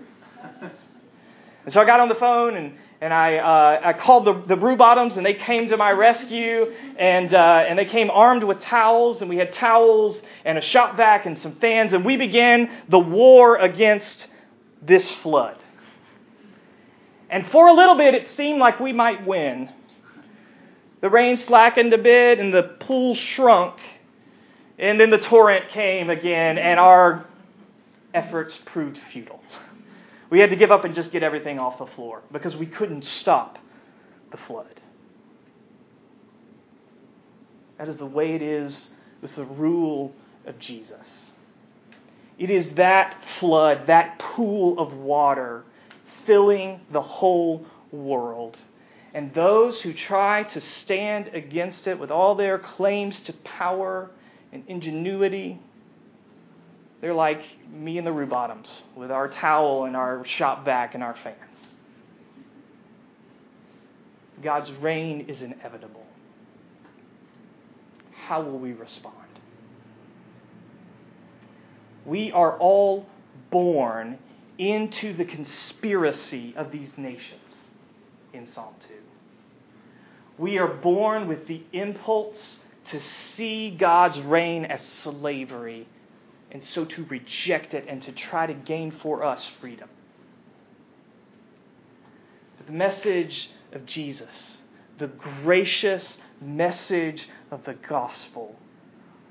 And 1.65 1.73
so 1.73 1.81
I 1.81 1.85
got 1.85 2.01
on 2.01 2.09
the 2.09 2.17
phone 2.17 2.57
and, 2.57 2.75
and 3.01 3.15
I, 3.15 3.37
uh, 3.37 3.81
I 3.85 3.93
called 3.93 4.25
the, 4.25 4.43
the 4.49 4.57
Brew 4.57 4.77
Bottoms 4.77 5.17
and 5.17 5.25
they 5.25 5.35
came 5.35 5.69
to 5.69 5.77
my 5.77 5.93
rescue 5.93 6.73
and, 6.99 7.33
uh, 7.33 7.65
and 7.69 7.79
they 7.79 7.85
came 7.85 8.11
armed 8.11 8.43
with 8.43 8.61
towels 8.61 9.21
and 9.21 9.31
we 9.31 9.37
had 9.37 9.53
towels 9.53 10.21
and 10.45 10.59
a 10.59 10.61
shop 10.61 10.97
vac 10.97 11.25
and 11.25 11.39
some 11.39 11.55
fans 11.57 11.93
and 11.93 12.05
we 12.05 12.17
began 12.17 12.69
the 12.89 12.99
war 12.99 13.57
against 13.57 14.27
this 14.81 15.09
flood. 15.17 15.57
And 17.31 17.49
for 17.51 17.69
a 17.69 17.73
little 17.73 17.95
bit, 17.95 18.15
it 18.15 18.29
seemed 18.31 18.59
like 18.59 18.81
we 18.81 18.93
might 18.93 19.27
win. 19.27 19.71
The 21.03 21.11
rain 21.11 21.37
slackened 21.37 21.93
a 21.93 21.99
bit 21.99 22.39
and 22.39 22.55
the 22.55 22.63
pool 22.63 23.15
shrunk. 23.15 23.79
And 24.79 24.99
then 24.99 25.11
the 25.11 25.19
torrent 25.19 25.69
came 25.69 26.09
again, 26.09 26.59
and 26.59 26.81
our 26.81 27.27
efforts 28.15 28.59
proved 28.65 28.99
futile. 29.13 29.41
We 30.31 30.41
had 30.41 30.51
to 30.51 30.57
give 30.57 30.73
up 30.73 30.85
and 30.85 30.95
just 30.95 31.13
get 31.13 31.23
everything 31.23 31.59
off 31.59 31.79
the 31.79 31.87
floor 31.87 32.23
because 32.33 32.57
we 32.57 32.67
couldn't 32.67 33.05
stop 33.05 33.59
the 34.31 34.39
flood. 34.39 34.81
That 37.79 37.89
is 37.89 37.97
the 37.97 38.07
way 38.07 38.35
it 38.35 38.43
is 38.43 38.91
with 39.21 39.37
the 39.37 39.45
rule 39.45 40.13
of 40.47 40.59
Jesus. 40.59 41.33
It 42.39 42.51
is 42.51 42.71
that 42.75 43.17
flood, 43.39 43.87
that 43.89 44.19
pool 44.19 44.79
of 44.79 44.95
water 44.95 45.65
filling 46.27 46.81
the 46.93 47.03
whole 47.03 47.67
world. 47.91 48.57
And 49.15 49.35
those 49.35 49.81
who 49.81 49.93
try 49.93 50.45
to 50.45 50.61
stand 50.61 51.29
against 51.29 51.87
it 51.87 51.99
with 51.99 52.11
all 52.11 52.35
their 52.35 52.59
claims 52.59 53.21
to 53.23 53.33
power 53.45 54.11
and 54.53 54.65
ingenuity, 54.67 55.61
they're 57.01 57.13
like 57.13 57.43
me 57.71 57.99
and 57.99 58.07
the 58.07 58.13
Rue 58.13 58.27
Bottoms 58.27 58.83
with 58.97 59.11
our 59.11 59.29
towel 59.29 59.85
and 59.85 59.97
our 59.97 60.25
shop 60.25 60.65
vac 60.65 60.95
and 60.95 61.03
our 61.03 61.17
fans. 61.23 61.37
God's 64.43 64.73
reign 64.73 65.27
is 65.29 65.43
inevitable. 65.43 66.07
How 68.27 68.41
will 68.41 68.59
we 68.59 68.73
respond? 68.73 69.17
We 72.07 72.33
are 72.33 72.59
all 72.59 73.07
born 73.51 74.19
into 74.59 75.15
the 75.15 75.25
conspiracy 75.25 76.55
of 76.57 76.73
these 76.73 76.91
nations 76.97 77.52
in 78.33 78.51
Psalm 78.53 78.75
2. 78.89 78.95
We 80.39 80.59
are 80.59 80.69
born 80.69 81.29
with 81.29 81.47
the 81.47 81.63
impulse 81.73 82.59
to 82.91 83.01
see 83.37 83.71
God's 83.71 84.19
reign 84.21 84.65
as 84.65 84.83
slavery 85.03 85.87
and 86.51 86.63
so 86.75 86.85
to 86.85 87.05
reject 87.05 87.75
it 87.75 87.87
and 87.89 88.03
to 88.03 88.13
try 88.13 88.47
to 88.47 88.53
gain 88.53 88.91
for 88.91 89.25
us 89.25 89.51
freedom. 89.61 89.89
But 92.59 92.67
the 92.67 92.73
message 92.73 93.51
of 93.73 93.87
Jesus, 93.87 94.29
the 94.99 95.07
gracious 95.07 96.19
message 96.41 97.29
of 97.51 97.65
the 97.65 97.75
gospel, 97.75 98.57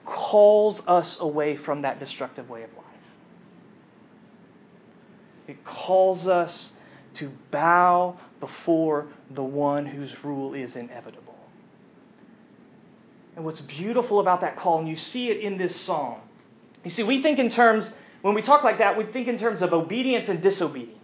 calls 0.06 0.82
us 0.88 1.18
away 1.20 1.56
from 1.56 1.84
that 1.84 2.00
destructive 2.00 2.50
way 2.50 2.64
of 2.64 2.70
life. 2.76 2.86
It 5.48 5.64
calls 5.64 6.28
us 6.28 6.72
to 7.16 7.32
bow 7.52 8.18
before 8.40 9.08
the 9.30 9.44
one 9.44 9.86
whose 9.86 10.12
rule 10.24 10.54
is 10.54 10.76
inevitable. 10.76 11.36
And 13.36 13.46
what's 13.46 13.62
beautiful 13.62 14.20
about 14.20 14.42
that 14.42 14.58
call, 14.58 14.80
and 14.80 14.88
you 14.88 14.98
see 14.98 15.30
it 15.30 15.42
in 15.42 15.58
this 15.58 15.80
psalm, 15.82 16.20
you 16.84 16.92
see, 16.92 17.04
we 17.04 17.22
think 17.22 17.40
in 17.40 17.50
terms, 17.50 17.90
when 18.22 18.34
we 18.34 18.42
talk 18.42 18.64
like 18.64 18.80
that, 18.80 18.98
we 18.98 19.06
think 19.06 19.28
in 19.28 19.38
terms 19.38 19.62
of 19.62 19.74
obedience 19.74 20.28
and 20.30 20.42
disobedience. 20.42 20.98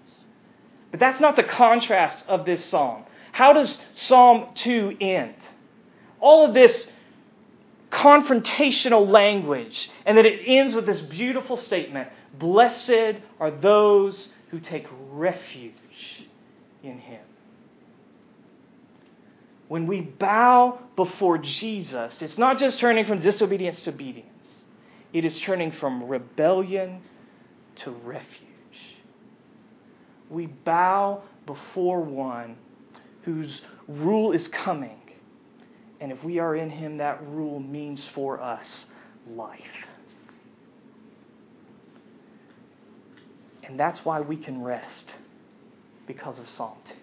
But 0.92 1.00
that's 1.00 1.20
not 1.20 1.36
the 1.36 1.44
contrast 1.44 2.24
of 2.28 2.46
this 2.46 2.66
psalm. 2.66 3.04
How 3.32 3.54
does 3.54 3.80
Psalm 3.96 4.48
2 4.56 4.98
end? 5.00 5.36
All 6.20 6.48
of 6.48 6.54
this 6.54 6.88
confrontational 7.92 9.08
language, 9.08 9.90
and 10.06 10.18
then 10.18 10.26
it 10.26 10.42
ends 10.46 10.74
with 10.74 10.86
this 10.86 11.02
beautiful 11.02 11.58
statement 11.58 12.10
Blessed 12.38 13.22
are 13.40 13.52
those 13.52 14.28
who 14.50 14.60
take 14.60 14.86
refuge 15.12 15.74
in 16.84 17.00
Him. 17.00 17.22
When 19.68 19.86
we 19.86 20.02
bow 20.02 20.80
before 20.96 21.38
Jesus, 21.38 22.22
it's 22.22 22.38
not 22.38 22.58
just 22.58 22.80
turning 22.80 23.06
from 23.06 23.20
disobedience 23.20 23.82
to 23.84 23.90
obedience, 23.90 24.28
it 25.14 25.26
is 25.26 25.38
turning 25.40 25.72
from 25.72 26.04
rebellion 26.04 27.02
to 27.78 27.92
refuge. 27.92 28.48
We 30.30 30.48
bow 30.48 31.24
before 31.46 32.02
one 32.02 32.58
whose 33.24 33.62
rule 33.88 34.32
is 34.32 34.48
coming. 34.50 35.00
And 36.00 36.12
if 36.12 36.24
we 36.24 36.40
are 36.40 36.56
in 36.56 36.70
him, 36.70 36.98
that 36.98 37.26
rule 37.28 37.60
means 37.60 38.04
for 38.14 38.42
us 38.42 38.86
life. 39.30 39.87
And 43.68 43.80
that's 43.80 44.04
why 44.06 44.22
we 44.22 44.38
can 44.38 44.64
rest 44.64 45.14
because 46.08 46.40
of 46.40 46.50
Psalm 46.50 46.78
2. 46.88 46.94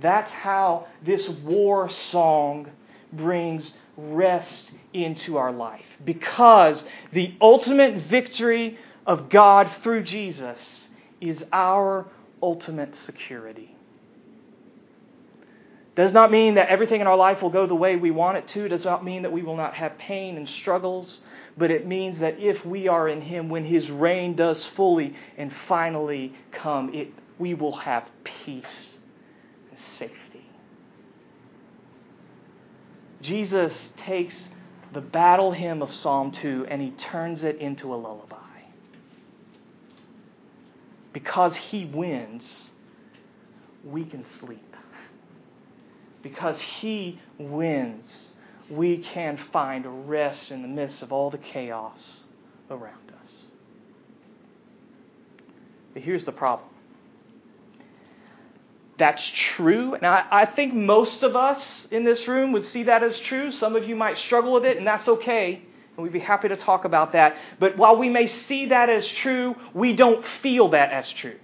That's 0.00 0.30
how 0.30 0.86
this 1.04 1.28
war 1.28 1.90
song 1.90 2.70
brings 3.12 3.72
rest 3.96 4.70
into 4.92 5.36
our 5.36 5.52
life. 5.52 5.84
Because 6.04 6.84
the 7.12 7.34
ultimate 7.40 8.04
victory 8.04 8.78
of 9.06 9.28
God 9.28 9.70
through 9.82 10.04
Jesus 10.04 10.58
is 11.20 11.42
our 11.52 12.06
ultimate 12.42 12.94
security. 12.96 13.75
Does 15.96 16.12
not 16.12 16.30
mean 16.30 16.54
that 16.54 16.68
everything 16.68 17.00
in 17.00 17.06
our 17.06 17.16
life 17.16 17.40
will 17.42 17.50
go 17.50 17.66
the 17.66 17.74
way 17.74 17.96
we 17.96 18.10
want 18.10 18.36
it 18.36 18.46
to. 18.48 18.68
Does 18.68 18.84
not 18.84 19.02
mean 19.02 19.22
that 19.22 19.32
we 19.32 19.42
will 19.42 19.56
not 19.56 19.74
have 19.74 19.96
pain 19.98 20.36
and 20.36 20.48
struggles. 20.48 21.20
But 21.56 21.70
it 21.70 21.86
means 21.86 22.20
that 22.20 22.38
if 22.38 22.64
we 22.66 22.86
are 22.86 23.08
in 23.08 23.22
Him, 23.22 23.48
when 23.48 23.64
His 23.64 23.90
reign 23.90 24.36
does 24.36 24.64
fully 24.76 25.16
and 25.38 25.50
finally 25.66 26.34
come, 26.52 26.94
it, 26.94 27.08
we 27.38 27.54
will 27.54 27.76
have 27.76 28.06
peace 28.24 28.98
and 29.70 29.80
safety. 29.98 30.46
Jesus 33.22 33.72
takes 33.96 34.48
the 34.92 35.00
battle 35.00 35.52
hymn 35.52 35.82
of 35.82 35.92
Psalm 35.92 36.30
2 36.30 36.66
and 36.68 36.80
he 36.80 36.90
turns 36.90 37.42
it 37.42 37.58
into 37.58 37.92
a 37.92 37.96
lullaby. 37.96 38.36
Because 41.12 41.56
he 41.56 41.86
wins, 41.86 42.70
we 43.84 44.04
can 44.04 44.24
sleep. 44.38 44.65
Because 46.28 46.58
he 46.60 47.20
wins, 47.38 48.32
we 48.68 48.98
can 48.98 49.38
find 49.52 50.08
rest 50.08 50.50
in 50.50 50.62
the 50.62 50.68
midst 50.68 51.00
of 51.02 51.12
all 51.12 51.30
the 51.30 51.38
chaos 51.38 52.24
around 52.68 53.12
us. 53.22 53.44
But 55.94 56.02
here's 56.02 56.24
the 56.24 56.32
problem 56.32 56.68
that's 58.98 59.30
true. 59.54 59.94
And 59.94 60.06
I, 60.06 60.24
I, 60.30 60.46
think 60.46 60.74
most 60.74 61.22
of 61.22 61.36
us 61.36 61.60
in 61.90 62.04
this 62.04 62.26
room 62.26 62.52
would 62.52 62.66
see 62.66 62.84
that 62.84 63.02
as 63.02 63.18
true. 63.20 63.52
Some 63.52 63.76
of 63.76 63.86
you 63.86 63.94
might 63.94 64.18
struggle 64.18 64.54
with 64.54 64.64
it, 64.64 64.78
and 64.78 64.86
that's 64.86 65.06
okay. 65.06 65.62
And 65.96 66.02
we'd 66.02 66.14
be 66.14 66.18
happy 66.18 66.48
to 66.48 66.56
talk 66.56 66.86
about 66.86 67.12
that. 67.12 67.36
But 67.60 67.76
while 67.76 67.98
we 67.98 68.08
may 68.08 68.26
see 68.26 68.66
that 68.66 68.88
as 68.88 69.06
true, 69.06 69.54
we 69.74 69.94
don't 69.94 70.24
feel 70.42 70.70
that 70.70 70.92
as 70.92 71.12
true. 71.12 71.36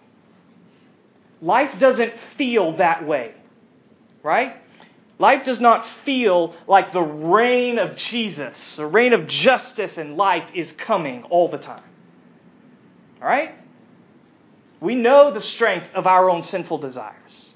Life 1.42 1.78
doesn't 1.78 2.14
feel 2.38 2.78
that 2.78 3.06
way, 3.06 3.34
right? 4.22 4.61
Life 5.18 5.44
does 5.44 5.60
not 5.60 5.86
feel 6.04 6.54
like 6.66 6.92
the 6.92 7.02
reign 7.02 7.78
of 7.78 7.96
Jesus, 7.96 8.76
the 8.76 8.86
reign 8.86 9.12
of 9.12 9.26
justice 9.26 9.96
and 9.96 10.16
life 10.16 10.48
is 10.54 10.72
coming 10.72 11.22
all 11.24 11.48
the 11.48 11.58
time. 11.58 11.84
All 13.20 13.28
right? 13.28 13.54
We 14.80 14.94
know 14.96 15.32
the 15.32 15.42
strength 15.42 15.86
of 15.94 16.06
our 16.06 16.28
own 16.28 16.42
sinful 16.42 16.78
desires. 16.78 17.50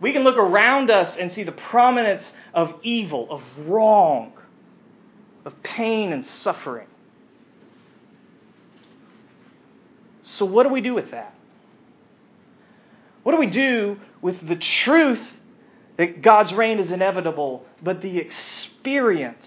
We 0.00 0.12
can 0.12 0.24
look 0.24 0.36
around 0.36 0.90
us 0.90 1.16
and 1.16 1.30
see 1.32 1.44
the 1.44 1.52
prominence 1.52 2.24
of 2.52 2.74
evil, 2.82 3.28
of 3.30 3.42
wrong, 3.68 4.32
of 5.44 5.62
pain 5.62 6.12
and 6.12 6.26
suffering. 6.26 6.88
So, 10.24 10.44
what 10.44 10.64
do 10.64 10.70
we 10.70 10.80
do 10.80 10.92
with 10.92 11.12
that? 11.12 11.34
What 13.22 13.32
do 13.32 13.38
we 13.38 13.50
do 13.50 13.98
with 14.20 14.44
the 14.46 14.56
truth 14.56 15.24
that 16.02 16.20
God's 16.20 16.52
reign 16.52 16.80
is 16.80 16.90
inevitable, 16.90 17.64
but 17.80 18.02
the 18.02 18.18
experience 18.18 19.46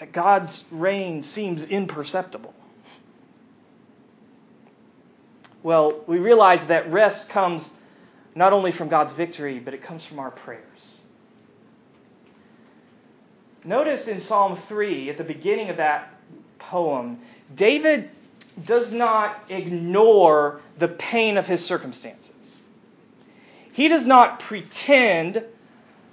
that 0.00 0.12
God's 0.12 0.64
reign 0.72 1.22
seems 1.22 1.62
imperceptible? 1.62 2.52
Well, 5.62 6.02
we 6.08 6.18
realize 6.18 6.66
that 6.66 6.90
rest 6.90 7.28
comes 7.28 7.62
not 8.34 8.52
only 8.52 8.72
from 8.72 8.88
God's 8.88 9.12
victory, 9.12 9.60
but 9.60 9.72
it 9.72 9.84
comes 9.84 10.04
from 10.04 10.18
our 10.18 10.32
prayers. 10.32 10.64
Notice 13.64 14.08
in 14.08 14.20
Psalm 14.22 14.58
3, 14.66 15.10
at 15.10 15.16
the 15.16 15.22
beginning 15.22 15.70
of 15.70 15.76
that 15.76 16.12
poem, 16.58 17.20
David 17.54 18.10
does 18.66 18.90
not 18.90 19.44
ignore 19.48 20.60
the 20.80 20.88
pain 20.88 21.36
of 21.36 21.46
his 21.46 21.64
circumstances. 21.64 22.32
He 23.78 23.86
does 23.86 24.04
not 24.04 24.40
pretend 24.40 25.44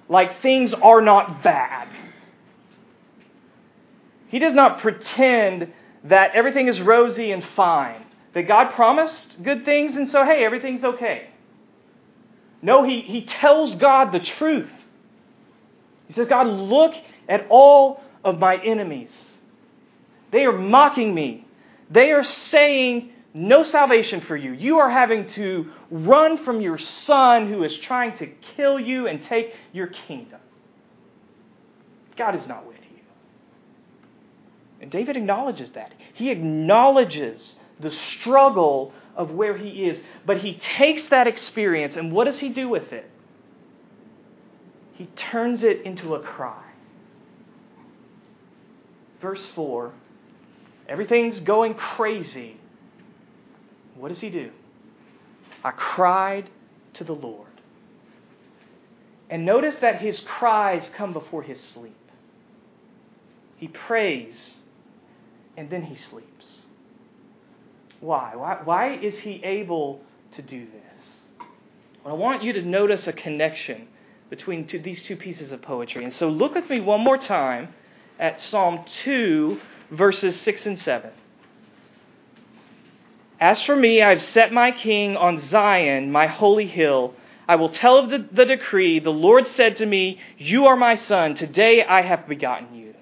like 0.07 0.39
things 0.43 0.71
are 0.71 1.01
not 1.01 1.41
bad. 1.41 1.87
He 4.27 4.37
does 4.37 4.53
not 4.53 4.81
pretend 4.81 5.73
that 6.03 6.35
everything 6.35 6.67
is 6.67 6.79
rosy 6.79 7.31
and 7.31 7.43
fine, 7.55 8.05
that 8.35 8.43
God 8.43 8.73
promised 8.73 9.41
good 9.41 9.65
things, 9.65 9.95
and 9.95 10.07
so, 10.09 10.23
hey, 10.23 10.45
everything's 10.45 10.83
okay. 10.83 11.31
No, 12.61 12.83
he, 12.83 13.01
he 13.01 13.25
tells 13.25 13.73
God 13.73 14.11
the 14.11 14.19
truth. 14.19 14.69
He 16.07 16.13
says, 16.13 16.27
God, 16.27 16.45
look 16.45 16.93
at 17.27 17.47
all 17.49 17.99
of 18.23 18.37
my 18.37 18.63
enemies. 18.63 19.09
They 20.31 20.45
are 20.45 20.55
mocking 20.55 21.15
me. 21.15 21.47
They 21.89 22.11
are 22.11 22.23
saying, 22.23 23.11
No 23.37 23.63
salvation 23.63 24.21
for 24.21 24.37
you. 24.37 24.53
You 24.53 24.79
are 24.79 24.89
having 24.89 25.27
to 25.31 25.69
run 25.91 26.45
from 26.45 26.61
your 26.61 26.77
son 26.77 27.51
who 27.51 27.65
is 27.65 27.75
trying 27.79 28.17
to 28.19 28.27
kill 28.55 28.79
you 28.79 29.07
and 29.07 29.21
take 29.25 29.53
your 29.73 29.87
kingdom. 29.87 30.39
God 32.15 32.35
is 32.35 32.47
not 32.47 32.65
with 32.65 32.77
you. 32.77 33.03
And 34.79 34.89
David 34.89 35.17
acknowledges 35.17 35.69
that. 35.71 35.93
He 36.13 36.31
acknowledges 36.31 37.57
the 37.81 37.91
struggle 37.91 38.93
of 39.17 39.31
where 39.31 39.57
he 39.57 39.85
is. 39.85 39.99
But 40.25 40.37
he 40.37 40.53
takes 40.53 41.05
that 41.09 41.27
experience, 41.27 41.97
and 41.97 42.13
what 42.13 42.23
does 42.23 42.39
he 42.39 42.47
do 42.47 42.69
with 42.69 42.93
it? 42.93 43.11
He 44.93 45.07
turns 45.07 45.61
it 45.61 45.81
into 45.81 46.15
a 46.15 46.21
cry. 46.21 46.63
Verse 49.21 49.45
4 49.55 49.91
everything's 50.87 51.41
going 51.41 51.73
crazy. 51.73 52.61
What 53.95 54.09
does 54.09 54.19
he 54.19 54.29
do? 54.29 54.51
I 55.63 55.71
cried 55.71 56.49
to 56.93 57.03
the 57.03 57.13
Lord. 57.13 57.47
And 59.29 59.45
notice 59.45 59.75
that 59.81 60.01
his 60.01 60.19
cries 60.21 60.89
come 60.95 61.13
before 61.13 61.41
his 61.41 61.59
sleep. 61.59 61.95
He 63.57 63.67
prays 63.67 64.35
and 65.57 65.69
then 65.69 65.83
he 65.83 65.95
sleeps. 65.95 66.61
Why? 67.99 68.35
Why, 68.35 68.59
why 68.63 68.95
is 68.95 69.17
he 69.19 69.41
able 69.43 70.01
to 70.33 70.41
do 70.41 70.65
this? 70.65 71.47
Well, 72.03 72.13
I 72.13 72.17
want 72.17 72.43
you 72.43 72.53
to 72.53 72.61
notice 72.61 73.07
a 73.07 73.13
connection 73.13 73.87
between 74.29 74.67
two, 74.67 74.79
these 74.79 75.01
two 75.03 75.15
pieces 75.15 75.51
of 75.51 75.61
poetry. 75.61 76.03
And 76.03 76.13
so 76.13 76.29
look 76.29 76.53
with 76.53 76.69
me 76.69 76.81
one 76.81 77.01
more 77.01 77.17
time 77.17 77.73
at 78.19 78.41
Psalm 78.41 78.85
2, 79.03 79.59
verses 79.91 80.39
6 80.41 80.65
and 80.65 80.79
7. 80.79 81.11
As 83.39 83.61
for 83.63 83.75
me, 83.75 84.01
I 84.01 84.09
have 84.09 84.21
set 84.21 84.53
my 84.53 84.71
king 84.71 85.17
on 85.17 85.41
Zion, 85.49 86.11
my 86.11 86.27
holy 86.27 86.67
hill. 86.67 87.13
I 87.47 87.55
will 87.55 87.69
tell 87.69 87.97
of 87.97 88.09
the, 88.09 88.25
the, 88.31 88.45
decree. 88.45 88.99
The 88.99 89.11
Lord 89.11 89.45
said 89.47 89.77
to 89.77 89.85
me, 89.85 90.19
You 90.37 90.65
are 90.65 90.75
my 90.75 90.95
son. 90.95 91.35
Today 91.35 91.83
I 91.83 92.01
have 92.01 92.27
begotten 92.27 92.73
you. 92.75 92.93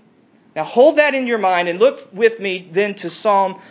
Now 0.55 0.65
hold 0.65 0.97
that 0.97 1.13
in 1.13 1.27
your 1.27 1.37
mind 1.37 1.67
and 1.67 1.79
look 1.79 2.13
with 2.13 2.39
me 2.39 2.69
then 2.73 2.95
to 2.95 3.09
Psalm 3.09 3.61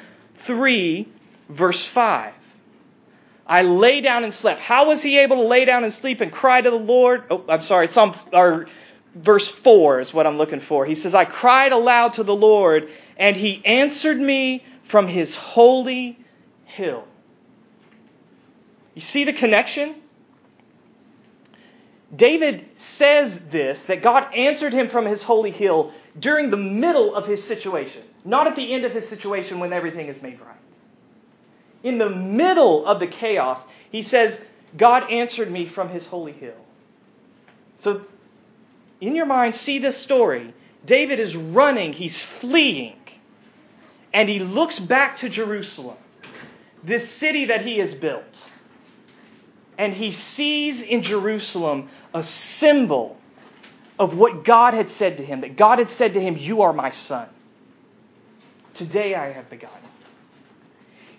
3, 0.46 1.08
verse 1.50 1.84
5. 1.86 2.34
I 3.46 3.62
lay 3.62 4.00
down 4.00 4.24
and 4.24 4.32
slept. 4.34 4.60
How 4.60 4.88
was 4.88 5.00
he 5.00 5.18
able 5.18 5.36
to 5.36 5.42
lay 5.42 5.64
down 5.64 5.84
and 5.84 5.92
sleep 5.94 6.20
and 6.20 6.32
cry 6.32 6.60
to 6.60 6.70
the 6.70 6.76
Lord? 6.76 7.24
Oh, 7.30 7.44
I'm 7.48 7.64
sorry. 7.64 7.88
Psalm, 7.92 8.16
or 8.32 8.66
verse 9.14 9.46
4 9.62 10.00
is 10.00 10.14
what 10.14 10.26
I'm 10.26 10.38
looking 10.38 10.60
for. 10.60 10.86
He 10.86 10.94
says, 10.94 11.14
I 11.14 11.24
cried 11.24 11.72
aloud 11.72 12.14
to 12.14 12.22
the 12.22 12.34
Lord, 12.34 12.88
and 13.16 13.36
he 13.36 13.62
answered 13.64 14.18
me 14.18 14.64
from 14.90 15.08
his 15.08 15.34
holy 15.34 16.18
hill. 16.74 17.04
You 18.94 19.02
see 19.02 19.24
the 19.24 19.32
connection? 19.32 19.96
David 22.14 22.66
says 22.98 23.38
this 23.50 23.80
that 23.88 24.02
God 24.02 24.34
answered 24.34 24.74
him 24.74 24.90
from 24.90 25.06
his 25.06 25.22
holy 25.22 25.50
hill 25.50 25.92
during 26.18 26.50
the 26.50 26.58
middle 26.58 27.14
of 27.14 27.26
his 27.26 27.42
situation, 27.44 28.02
not 28.24 28.46
at 28.46 28.54
the 28.54 28.74
end 28.74 28.84
of 28.84 28.92
his 28.92 29.08
situation 29.08 29.60
when 29.60 29.72
everything 29.72 30.08
is 30.08 30.20
made 30.20 30.40
right 30.40 30.52
in 31.82 31.98
the 31.98 32.08
middle 32.08 32.86
of 32.86 33.00
the 33.00 33.06
chaos, 33.06 33.60
he 33.90 34.02
says, 34.02 34.38
God 34.76 35.10
answered 35.10 35.50
me 35.50 35.68
from 35.68 35.88
his 35.90 36.06
holy 36.06 36.32
hill. 36.32 36.54
So, 37.80 38.02
in 39.00 39.16
your 39.16 39.26
mind, 39.26 39.56
see 39.56 39.78
this 39.78 39.98
story. 39.98 40.54
David 40.86 41.18
is 41.18 41.34
running, 41.34 41.92
he's 41.92 42.20
fleeing, 42.40 42.96
and 44.12 44.28
he 44.28 44.38
looks 44.38 44.78
back 44.78 45.18
to 45.18 45.28
Jerusalem, 45.28 45.96
this 46.82 47.08
city 47.18 47.46
that 47.46 47.64
he 47.64 47.78
has 47.78 47.94
built. 47.94 48.24
And 49.78 49.94
he 49.94 50.12
sees 50.12 50.80
in 50.82 51.02
Jerusalem 51.02 51.88
a 52.12 52.22
symbol 52.22 53.16
of 53.98 54.16
what 54.16 54.44
God 54.44 54.74
had 54.74 54.90
said 54.92 55.16
to 55.18 55.24
him 55.24 55.40
that 55.42 55.56
God 55.56 55.78
had 55.78 55.90
said 55.92 56.14
to 56.14 56.20
him, 56.20 56.36
You 56.36 56.62
are 56.62 56.72
my 56.72 56.90
son. 56.90 57.28
Today 58.74 59.14
I 59.14 59.32
have 59.32 59.48
begotten. 59.48 59.88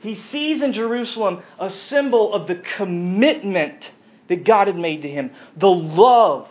He 0.02 0.15
sees 0.15 0.62
in 0.62 0.73
Jerusalem 0.73 1.41
a 1.60 1.69
symbol 1.69 2.34
of 2.34 2.47
the 2.47 2.56
commitment 2.56 3.91
that 4.28 4.43
God 4.43 4.67
had 4.67 4.76
made 4.76 5.04
to 5.04 5.10
him, 5.10 5.32
the 5.56 5.69
love 5.69 6.49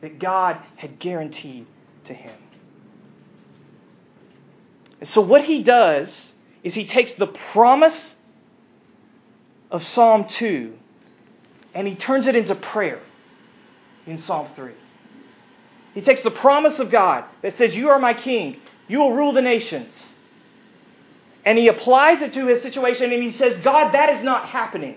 that 0.00 0.18
God 0.18 0.58
had 0.76 0.98
guaranteed 0.98 1.66
to 2.04 2.14
him. 2.14 2.36
So, 5.02 5.22
what 5.22 5.44
he 5.44 5.62
does 5.62 6.29
is 6.62 6.74
he 6.74 6.86
takes 6.86 7.12
the 7.14 7.26
promise 7.52 8.14
of 9.70 9.86
Psalm 9.88 10.26
2 10.28 10.74
and 11.74 11.86
he 11.86 11.94
turns 11.94 12.26
it 12.26 12.36
into 12.36 12.54
prayer 12.54 13.00
in 14.06 14.18
Psalm 14.22 14.48
3. 14.56 14.72
He 15.94 16.00
takes 16.00 16.22
the 16.22 16.30
promise 16.30 16.78
of 16.78 16.90
God 16.90 17.24
that 17.42 17.56
says, 17.56 17.74
You 17.74 17.90
are 17.90 17.98
my 17.98 18.14
king, 18.14 18.56
you 18.88 18.98
will 18.98 19.12
rule 19.12 19.32
the 19.32 19.42
nations. 19.42 19.92
And 21.44 21.56
he 21.56 21.68
applies 21.68 22.20
it 22.20 22.34
to 22.34 22.46
his 22.46 22.62
situation 22.62 23.12
and 23.12 23.22
he 23.22 23.32
says, 23.32 23.62
God, 23.64 23.92
that 23.92 24.10
is 24.16 24.22
not 24.22 24.48
happening. 24.48 24.96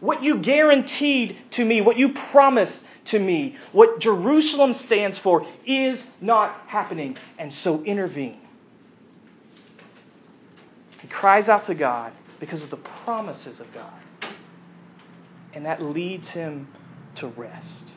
What 0.00 0.22
you 0.22 0.38
guaranteed 0.38 1.36
to 1.52 1.64
me, 1.64 1.80
what 1.80 1.96
you 1.96 2.12
promised 2.12 2.74
to 3.06 3.18
me, 3.18 3.56
what 3.72 4.00
Jerusalem 4.00 4.74
stands 4.74 5.18
for, 5.20 5.46
is 5.66 5.98
not 6.20 6.54
happening. 6.66 7.16
And 7.38 7.52
so 7.52 7.82
intervene. 7.84 8.40
He 11.04 11.08
cries 11.10 11.50
out 11.50 11.66
to 11.66 11.74
God 11.74 12.14
because 12.40 12.62
of 12.62 12.70
the 12.70 12.78
promises 12.78 13.60
of 13.60 13.66
God. 13.74 13.92
And 15.52 15.66
that 15.66 15.82
leads 15.82 16.30
him 16.30 16.68
to 17.16 17.26
rest. 17.28 17.92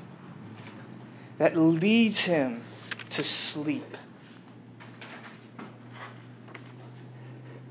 That 1.40 1.56
leads 1.56 2.18
him 2.18 2.64
to 3.12 3.24
sleep. 3.24 3.96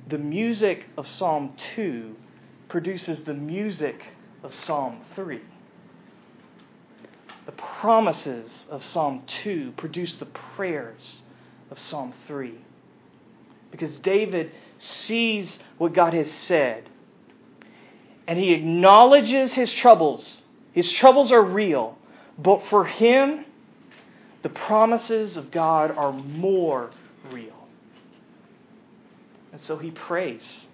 the 0.08 0.18
music 0.18 0.86
of 0.96 1.06
Psalm 1.06 1.52
2 1.74 2.14
produces 2.68 3.24
the 3.24 3.34
music 3.34 4.02
of 4.42 4.54
Psalm 4.54 5.00
3. 5.14 5.42
The 7.44 7.52
promises 7.52 8.66
of 8.70 8.84
Psalm 8.84 9.24
2 9.42 9.74
produce 9.76 10.14
the 10.14 10.26
prayers 10.26 11.22
of 11.70 11.78
Psalm 11.78 12.14
3. 12.26 12.58
Because 13.70 13.96
David 13.98 14.52
sees 14.78 15.58
what 15.78 15.92
God 15.94 16.14
has 16.14 16.30
said 16.46 16.88
and 18.26 18.38
he 18.38 18.52
acknowledges 18.52 19.52
his 19.52 19.72
troubles. 19.72 20.42
His 20.72 20.90
troubles 20.92 21.30
are 21.32 21.42
real, 21.42 21.96
but 22.38 22.66
for 22.66 22.84
him, 22.84 23.44
the 24.42 24.48
promises 24.48 25.36
of 25.36 25.50
God 25.50 25.90
are 25.92 26.12
more 26.12 26.90
real. 27.30 27.68
And 29.52 29.60
so 29.62 29.78
he 29.78 29.90
prays. 29.90 30.66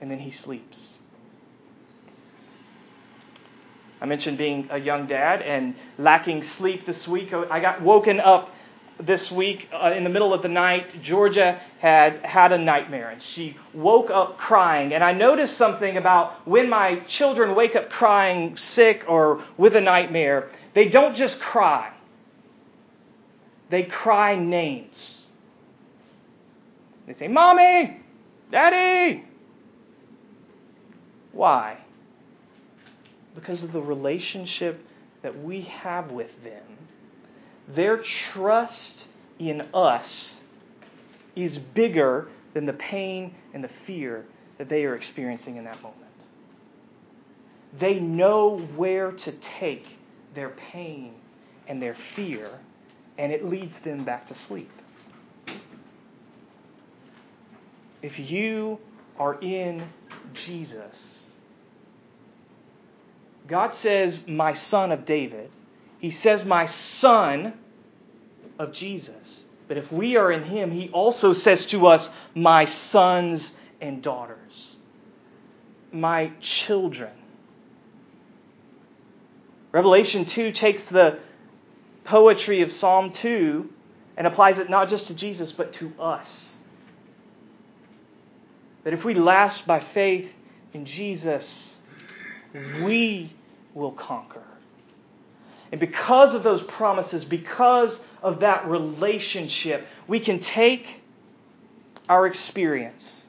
and 0.00 0.10
then 0.10 0.18
he 0.18 0.32
sleeps. 0.32 0.78
I 4.00 4.06
mentioned 4.06 4.36
being 4.36 4.66
a 4.70 4.78
young 4.78 5.06
dad 5.06 5.42
and 5.42 5.76
lacking 5.96 6.42
sleep 6.58 6.86
this 6.86 7.06
week. 7.06 7.32
I 7.32 7.60
got 7.60 7.82
woken 7.82 8.18
up 8.18 8.51
this 9.00 9.30
week 9.30 9.68
uh, 9.72 9.92
in 9.92 10.04
the 10.04 10.10
middle 10.10 10.32
of 10.34 10.42
the 10.42 10.48
night. 10.48 11.02
Georgia 11.02 11.60
had 11.80 12.24
had 12.24 12.52
a 12.52 12.58
nightmare 12.58 13.10
and 13.10 13.22
she 13.22 13.56
woke 13.74 14.10
up 14.10 14.38
crying. 14.38 14.92
And 14.92 15.02
I 15.02 15.12
noticed 15.12 15.56
something 15.56 15.96
about 15.96 16.46
when 16.46 16.68
my 16.68 17.00
children 17.08 17.54
wake 17.54 17.76
up 17.76 17.90
crying 17.90 18.56
sick 18.56 19.04
or 19.08 19.44
with 19.56 19.74
a 19.76 19.80
nightmare, 19.80 20.50
they 20.74 20.88
don't 20.88 21.16
just 21.16 21.38
cry, 21.40 21.92
they 23.70 23.84
cry 23.84 24.36
names. 24.36 24.96
They 27.06 27.14
say, 27.14 27.28
Mommy, 27.28 28.00
Daddy. 28.50 29.24
Why? 31.32 31.78
because 33.34 33.62
of 33.62 33.72
the 33.72 33.80
relationship 33.80 34.84
that 35.22 35.42
we 35.42 35.62
have 35.62 36.10
with 36.10 36.30
them. 36.44 36.71
Their 37.68 38.02
trust 38.32 39.06
in 39.38 39.62
us 39.72 40.34
is 41.34 41.58
bigger 41.58 42.28
than 42.54 42.66
the 42.66 42.72
pain 42.72 43.34
and 43.54 43.64
the 43.64 43.70
fear 43.86 44.26
that 44.58 44.68
they 44.68 44.84
are 44.84 44.94
experiencing 44.94 45.56
in 45.56 45.64
that 45.64 45.82
moment. 45.82 45.98
They 47.78 47.94
know 47.94 48.58
where 48.76 49.12
to 49.12 49.32
take 49.58 49.86
their 50.34 50.50
pain 50.50 51.14
and 51.66 51.80
their 51.80 51.96
fear, 52.14 52.50
and 53.16 53.32
it 53.32 53.44
leads 53.44 53.74
them 53.84 54.04
back 54.04 54.28
to 54.28 54.34
sleep. 54.34 54.70
If 58.02 58.18
you 58.18 58.78
are 59.18 59.40
in 59.40 59.88
Jesus, 60.46 61.22
God 63.46 63.74
says, 63.82 64.26
my 64.26 64.54
son 64.54 64.92
of 64.92 65.06
David. 65.06 65.50
He 66.02 66.10
says, 66.10 66.44
my 66.44 66.66
son 66.66 67.54
of 68.58 68.72
Jesus. 68.72 69.44
But 69.68 69.76
if 69.76 69.90
we 69.92 70.16
are 70.16 70.32
in 70.32 70.42
him, 70.42 70.72
he 70.72 70.88
also 70.88 71.32
says 71.32 71.64
to 71.66 71.86
us, 71.86 72.10
my 72.34 72.64
sons 72.64 73.52
and 73.80 74.02
daughters, 74.02 74.76
my 75.92 76.32
children. 76.40 77.12
Revelation 79.70 80.24
2 80.24 80.50
takes 80.50 80.84
the 80.86 81.20
poetry 82.04 82.62
of 82.62 82.72
Psalm 82.72 83.12
2 83.22 83.70
and 84.16 84.26
applies 84.26 84.58
it 84.58 84.68
not 84.68 84.88
just 84.88 85.06
to 85.06 85.14
Jesus, 85.14 85.52
but 85.52 85.72
to 85.74 85.92
us. 86.00 86.26
That 88.82 88.92
if 88.92 89.04
we 89.04 89.14
last 89.14 89.68
by 89.68 89.78
faith 89.94 90.28
in 90.74 90.84
Jesus, 90.84 91.76
we 92.52 93.36
will 93.72 93.92
conquer. 93.92 94.42
And 95.72 95.80
because 95.80 96.34
of 96.34 96.42
those 96.42 96.62
promises, 96.64 97.24
because 97.24 97.98
of 98.22 98.40
that 98.40 98.68
relationship, 98.68 99.86
we 100.06 100.20
can 100.20 100.38
take 100.38 101.02
our 102.08 102.26
experience, 102.26 103.24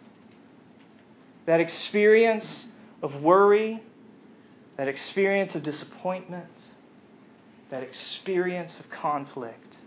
that 1.46 1.62
experience 1.62 2.68
of 3.02 3.16
worry, 3.22 3.82
that 4.78 4.90
experience 4.90 5.56
of 5.56 5.64
disappointment, 5.64 6.50
that 7.72 7.82
experience 7.82 8.78
of 8.80 8.90
conflict, 8.90 9.78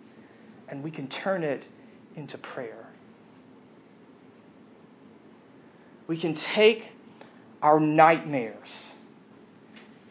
and 0.68 0.82
we 0.82 0.90
can 0.90 1.08
turn 1.08 1.44
it 1.44 1.66
into 2.16 2.38
prayer. 2.38 2.88
We 6.06 6.18
can 6.18 6.34
take 6.36 6.88
our 7.60 7.78
nightmares 7.78 8.68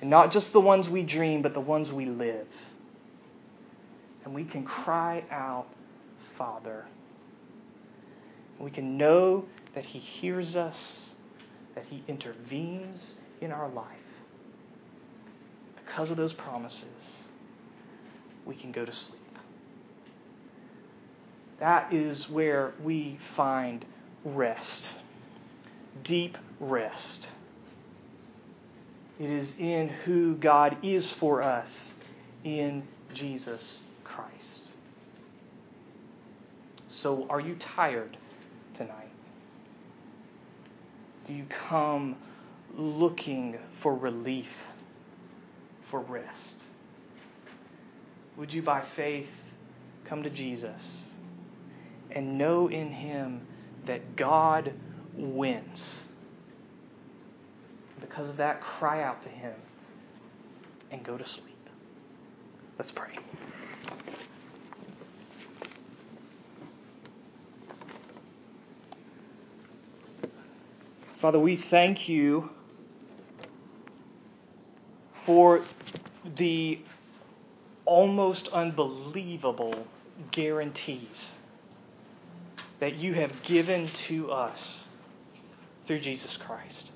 and 0.06 0.12
not 0.12 0.32
just 0.32 0.54
the 0.54 0.60
ones 0.60 0.88
we 0.88 1.02
dream, 1.02 1.42
but 1.42 1.56
the 1.56 1.60
ones 1.60 1.92
we 1.92 2.06
live. 2.06 2.46
And 4.24 4.36
we 4.36 4.44
can 4.44 4.64
cry 4.64 5.24
out, 5.32 5.66
Father. 6.38 6.86
We 8.60 8.70
can 8.70 9.00
know 9.00 9.46
that 9.74 9.84
He 9.84 9.98
hears 9.98 10.56
us, 10.56 10.76
that 11.74 11.86
He 11.90 12.04
intervenes 12.08 13.16
in 13.42 13.52
our 13.52 13.68
life. 13.68 13.88
Because 15.84 16.12
of 16.12 16.18
those 16.18 16.34
promises, 16.34 16.86
we 18.46 18.54
can 18.56 18.72
go 18.72 18.86
to 18.86 18.94
sleep. 18.94 19.40
That 21.60 21.92
is 21.92 22.30
where 22.30 22.76
we 22.84 23.18
find 23.36 23.84
rest, 24.24 24.84
deep 26.04 26.38
rest. 26.60 27.28
It 29.20 29.30
is 29.30 29.48
in 29.58 29.90
who 30.04 30.36
God 30.36 30.78
is 30.84 31.10
for 31.20 31.42
us 31.42 31.70
in 32.44 32.84
Jesus 33.14 33.80
Christ. 34.04 34.72
So, 36.90 37.26
are 37.30 37.40
you 37.40 37.56
tired 37.56 38.18
tonight? 38.76 39.12
Do 41.28 41.34
you 41.34 41.46
come 41.70 42.18
looking 42.78 43.58
for 43.82 43.96
relief, 43.96 44.50
for 45.90 46.02
rest? 46.02 46.56
Would 48.38 48.54
you, 48.54 48.62
by 48.62 48.84
faith, 48.96 49.30
come 50.04 50.24
to 50.24 50.30
Jesus 50.30 51.06
and 52.12 52.38
know 52.38 52.68
in 52.68 52.92
Him 52.92 53.48
that 53.88 54.16
God 54.16 54.74
wins? 55.16 55.84
Because 58.16 58.30
of 58.30 58.38
that, 58.38 58.62
cry 58.62 59.04
out 59.04 59.22
to 59.24 59.30
Him 59.30 59.54
and 60.90 61.04
go 61.04 61.18
to 61.18 61.28
sleep. 61.28 61.70
Let's 62.80 62.92
pray. 62.92 63.18
Father, 71.22 71.40
we 71.40 71.62
thank 71.70 72.08
you 72.08 72.50
for 75.26 75.66
the 76.38 76.80
almost 77.86 78.48
unbelievable 78.50 79.88
guarantees 80.32 81.32
that 82.80 82.96
you 82.96 83.14
have 83.16 83.32
given 83.46 83.90
to 84.08 84.32
us 84.32 84.60
through 85.88 86.00
Jesus 86.00 86.38
Christ. 86.46 86.92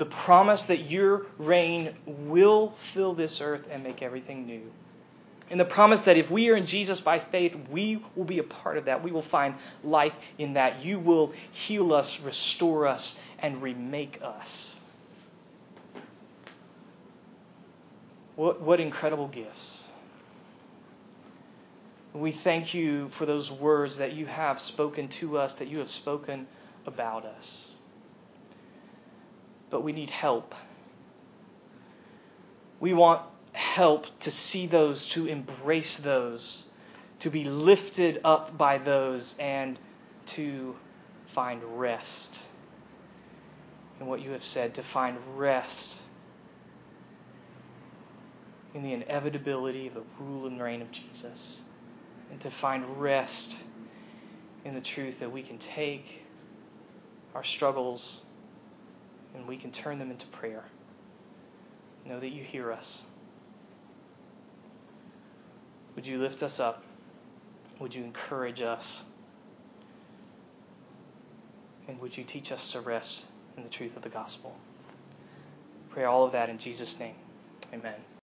The 0.00 0.06
promise 0.06 0.62
that 0.62 0.90
your 0.90 1.26
reign 1.36 1.94
will 2.06 2.72
fill 2.94 3.14
this 3.14 3.38
earth 3.42 3.60
and 3.70 3.84
make 3.84 4.00
everything 4.00 4.46
new. 4.46 4.62
And 5.50 5.60
the 5.60 5.66
promise 5.66 6.00
that 6.06 6.16
if 6.16 6.30
we 6.30 6.48
are 6.48 6.56
in 6.56 6.66
Jesus 6.66 6.98
by 7.00 7.22
faith, 7.30 7.52
we 7.70 8.02
will 8.16 8.24
be 8.24 8.38
a 8.38 8.42
part 8.42 8.78
of 8.78 8.86
that. 8.86 9.04
We 9.04 9.12
will 9.12 9.24
find 9.24 9.56
life 9.84 10.14
in 10.38 10.54
that. 10.54 10.82
You 10.82 10.98
will 10.98 11.34
heal 11.66 11.92
us, 11.92 12.10
restore 12.24 12.86
us, 12.86 13.14
and 13.40 13.60
remake 13.60 14.18
us. 14.24 14.76
What, 18.36 18.62
what 18.62 18.80
incredible 18.80 19.28
gifts. 19.28 19.84
We 22.14 22.40
thank 22.42 22.72
you 22.72 23.10
for 23.18 23.26
those 23.26 23.50
words 23.50 23.98
that 23.98 24.14
you 24.14 24.24
have 24.24 24.62
spoken 24.62 25.10
to 25.20 25.36
us, 25.36 25.52
that 25.58 25.68
you 25.68 25.78
have 25.80 25.90
spoken 25.90 26.46
about 26.86 27.26
us 27.26 27.69
but 29.70 29.82
we 29.82 29.92
need 29.92 30.10
help. 30.10 30.54
We 32.80 32.92
want 32.94 33.22
help 33.52 34.06
to 34.20 34.30
see 34.30 34.66
those, 34.66 35.06
to 35.08 35.26
embrace 35.26 35.96
those, 35.98 36.64
to 37.20 37.30
be 37.30 37.44
lifted 37.44 38.20
up 38.24 38.56
by 38.56 38.78
those, 38.78 39.34
and 39.38 39.78
to 40.34 40.76
find 41.34 41.62
rest 41.78 42.38
in 44.00 44.06
what 44.06 44.20
you 44.20 44.30
have 44.30 44.44
said, 44.44 44.74
to 44.74 44.82
find 44.94 45.18
rest 45.36 45.90
in 48.74 48.82
the 48.82 48.92
inevitability 48.92 49.88
of 49.88 49.94
the 49.94 50.02
rule 50.18 50.46
and 50.46 50.60
reign 50.60 50.80
of 50.80 50.90
Jesus, 50.90 51.60
and 52.30 52.40
to 52.40 52.50
find 52.60 53.00
rest 53.00 53.56
in 54.64 54.74
the 54.74 54.80
truth 54.80 55.16
that 55.20 55.30
we 55.30 55.42
can 55.42 55.58
take 55.58 56.22
our 57.34 57.44
struggles 57.44 58.20
and 59.34 59.46
we 59.46 59.56
can 59.56 59.72
turn 59.72 59.98
them 59.98 60.10
into 60.10 60.26
prayer. 60.26 60.64
Know 62.06 62.20
that 62.20 62.30
you 62.30 62.42
hear 62.42 62.72
us. 62.72 63.02
Would 65.94 66.06
you 66.06 66.18
lift 66.18 66.42
us 66.42 66.58
up? 66.58 66.84
Would 67.78 67.94
you 67.94 68.04
encourage 68.04 68.60
us? 68.60 68.84
And 71.88 72.00
would 72.00 72.16
you 72.16 72.24
teach 72.24 72.52
us 72.52 72.70
to 72.70 72.80
rest 72.80 73.24
in 73.56 73.64
the 73.64 73.68
truth 73.68 73.96
of 73.96 74.02
the 74.02 74.08
gospel? 74.08 74.56
Pray 75.90 76.04
all 76.04 76.24
of 76.24 76.32
that 76.32 76.48
in 76.48 76.58
Jesus' 76.58 76.94
name. 76.98 77.16
Amen. 77.72 77.96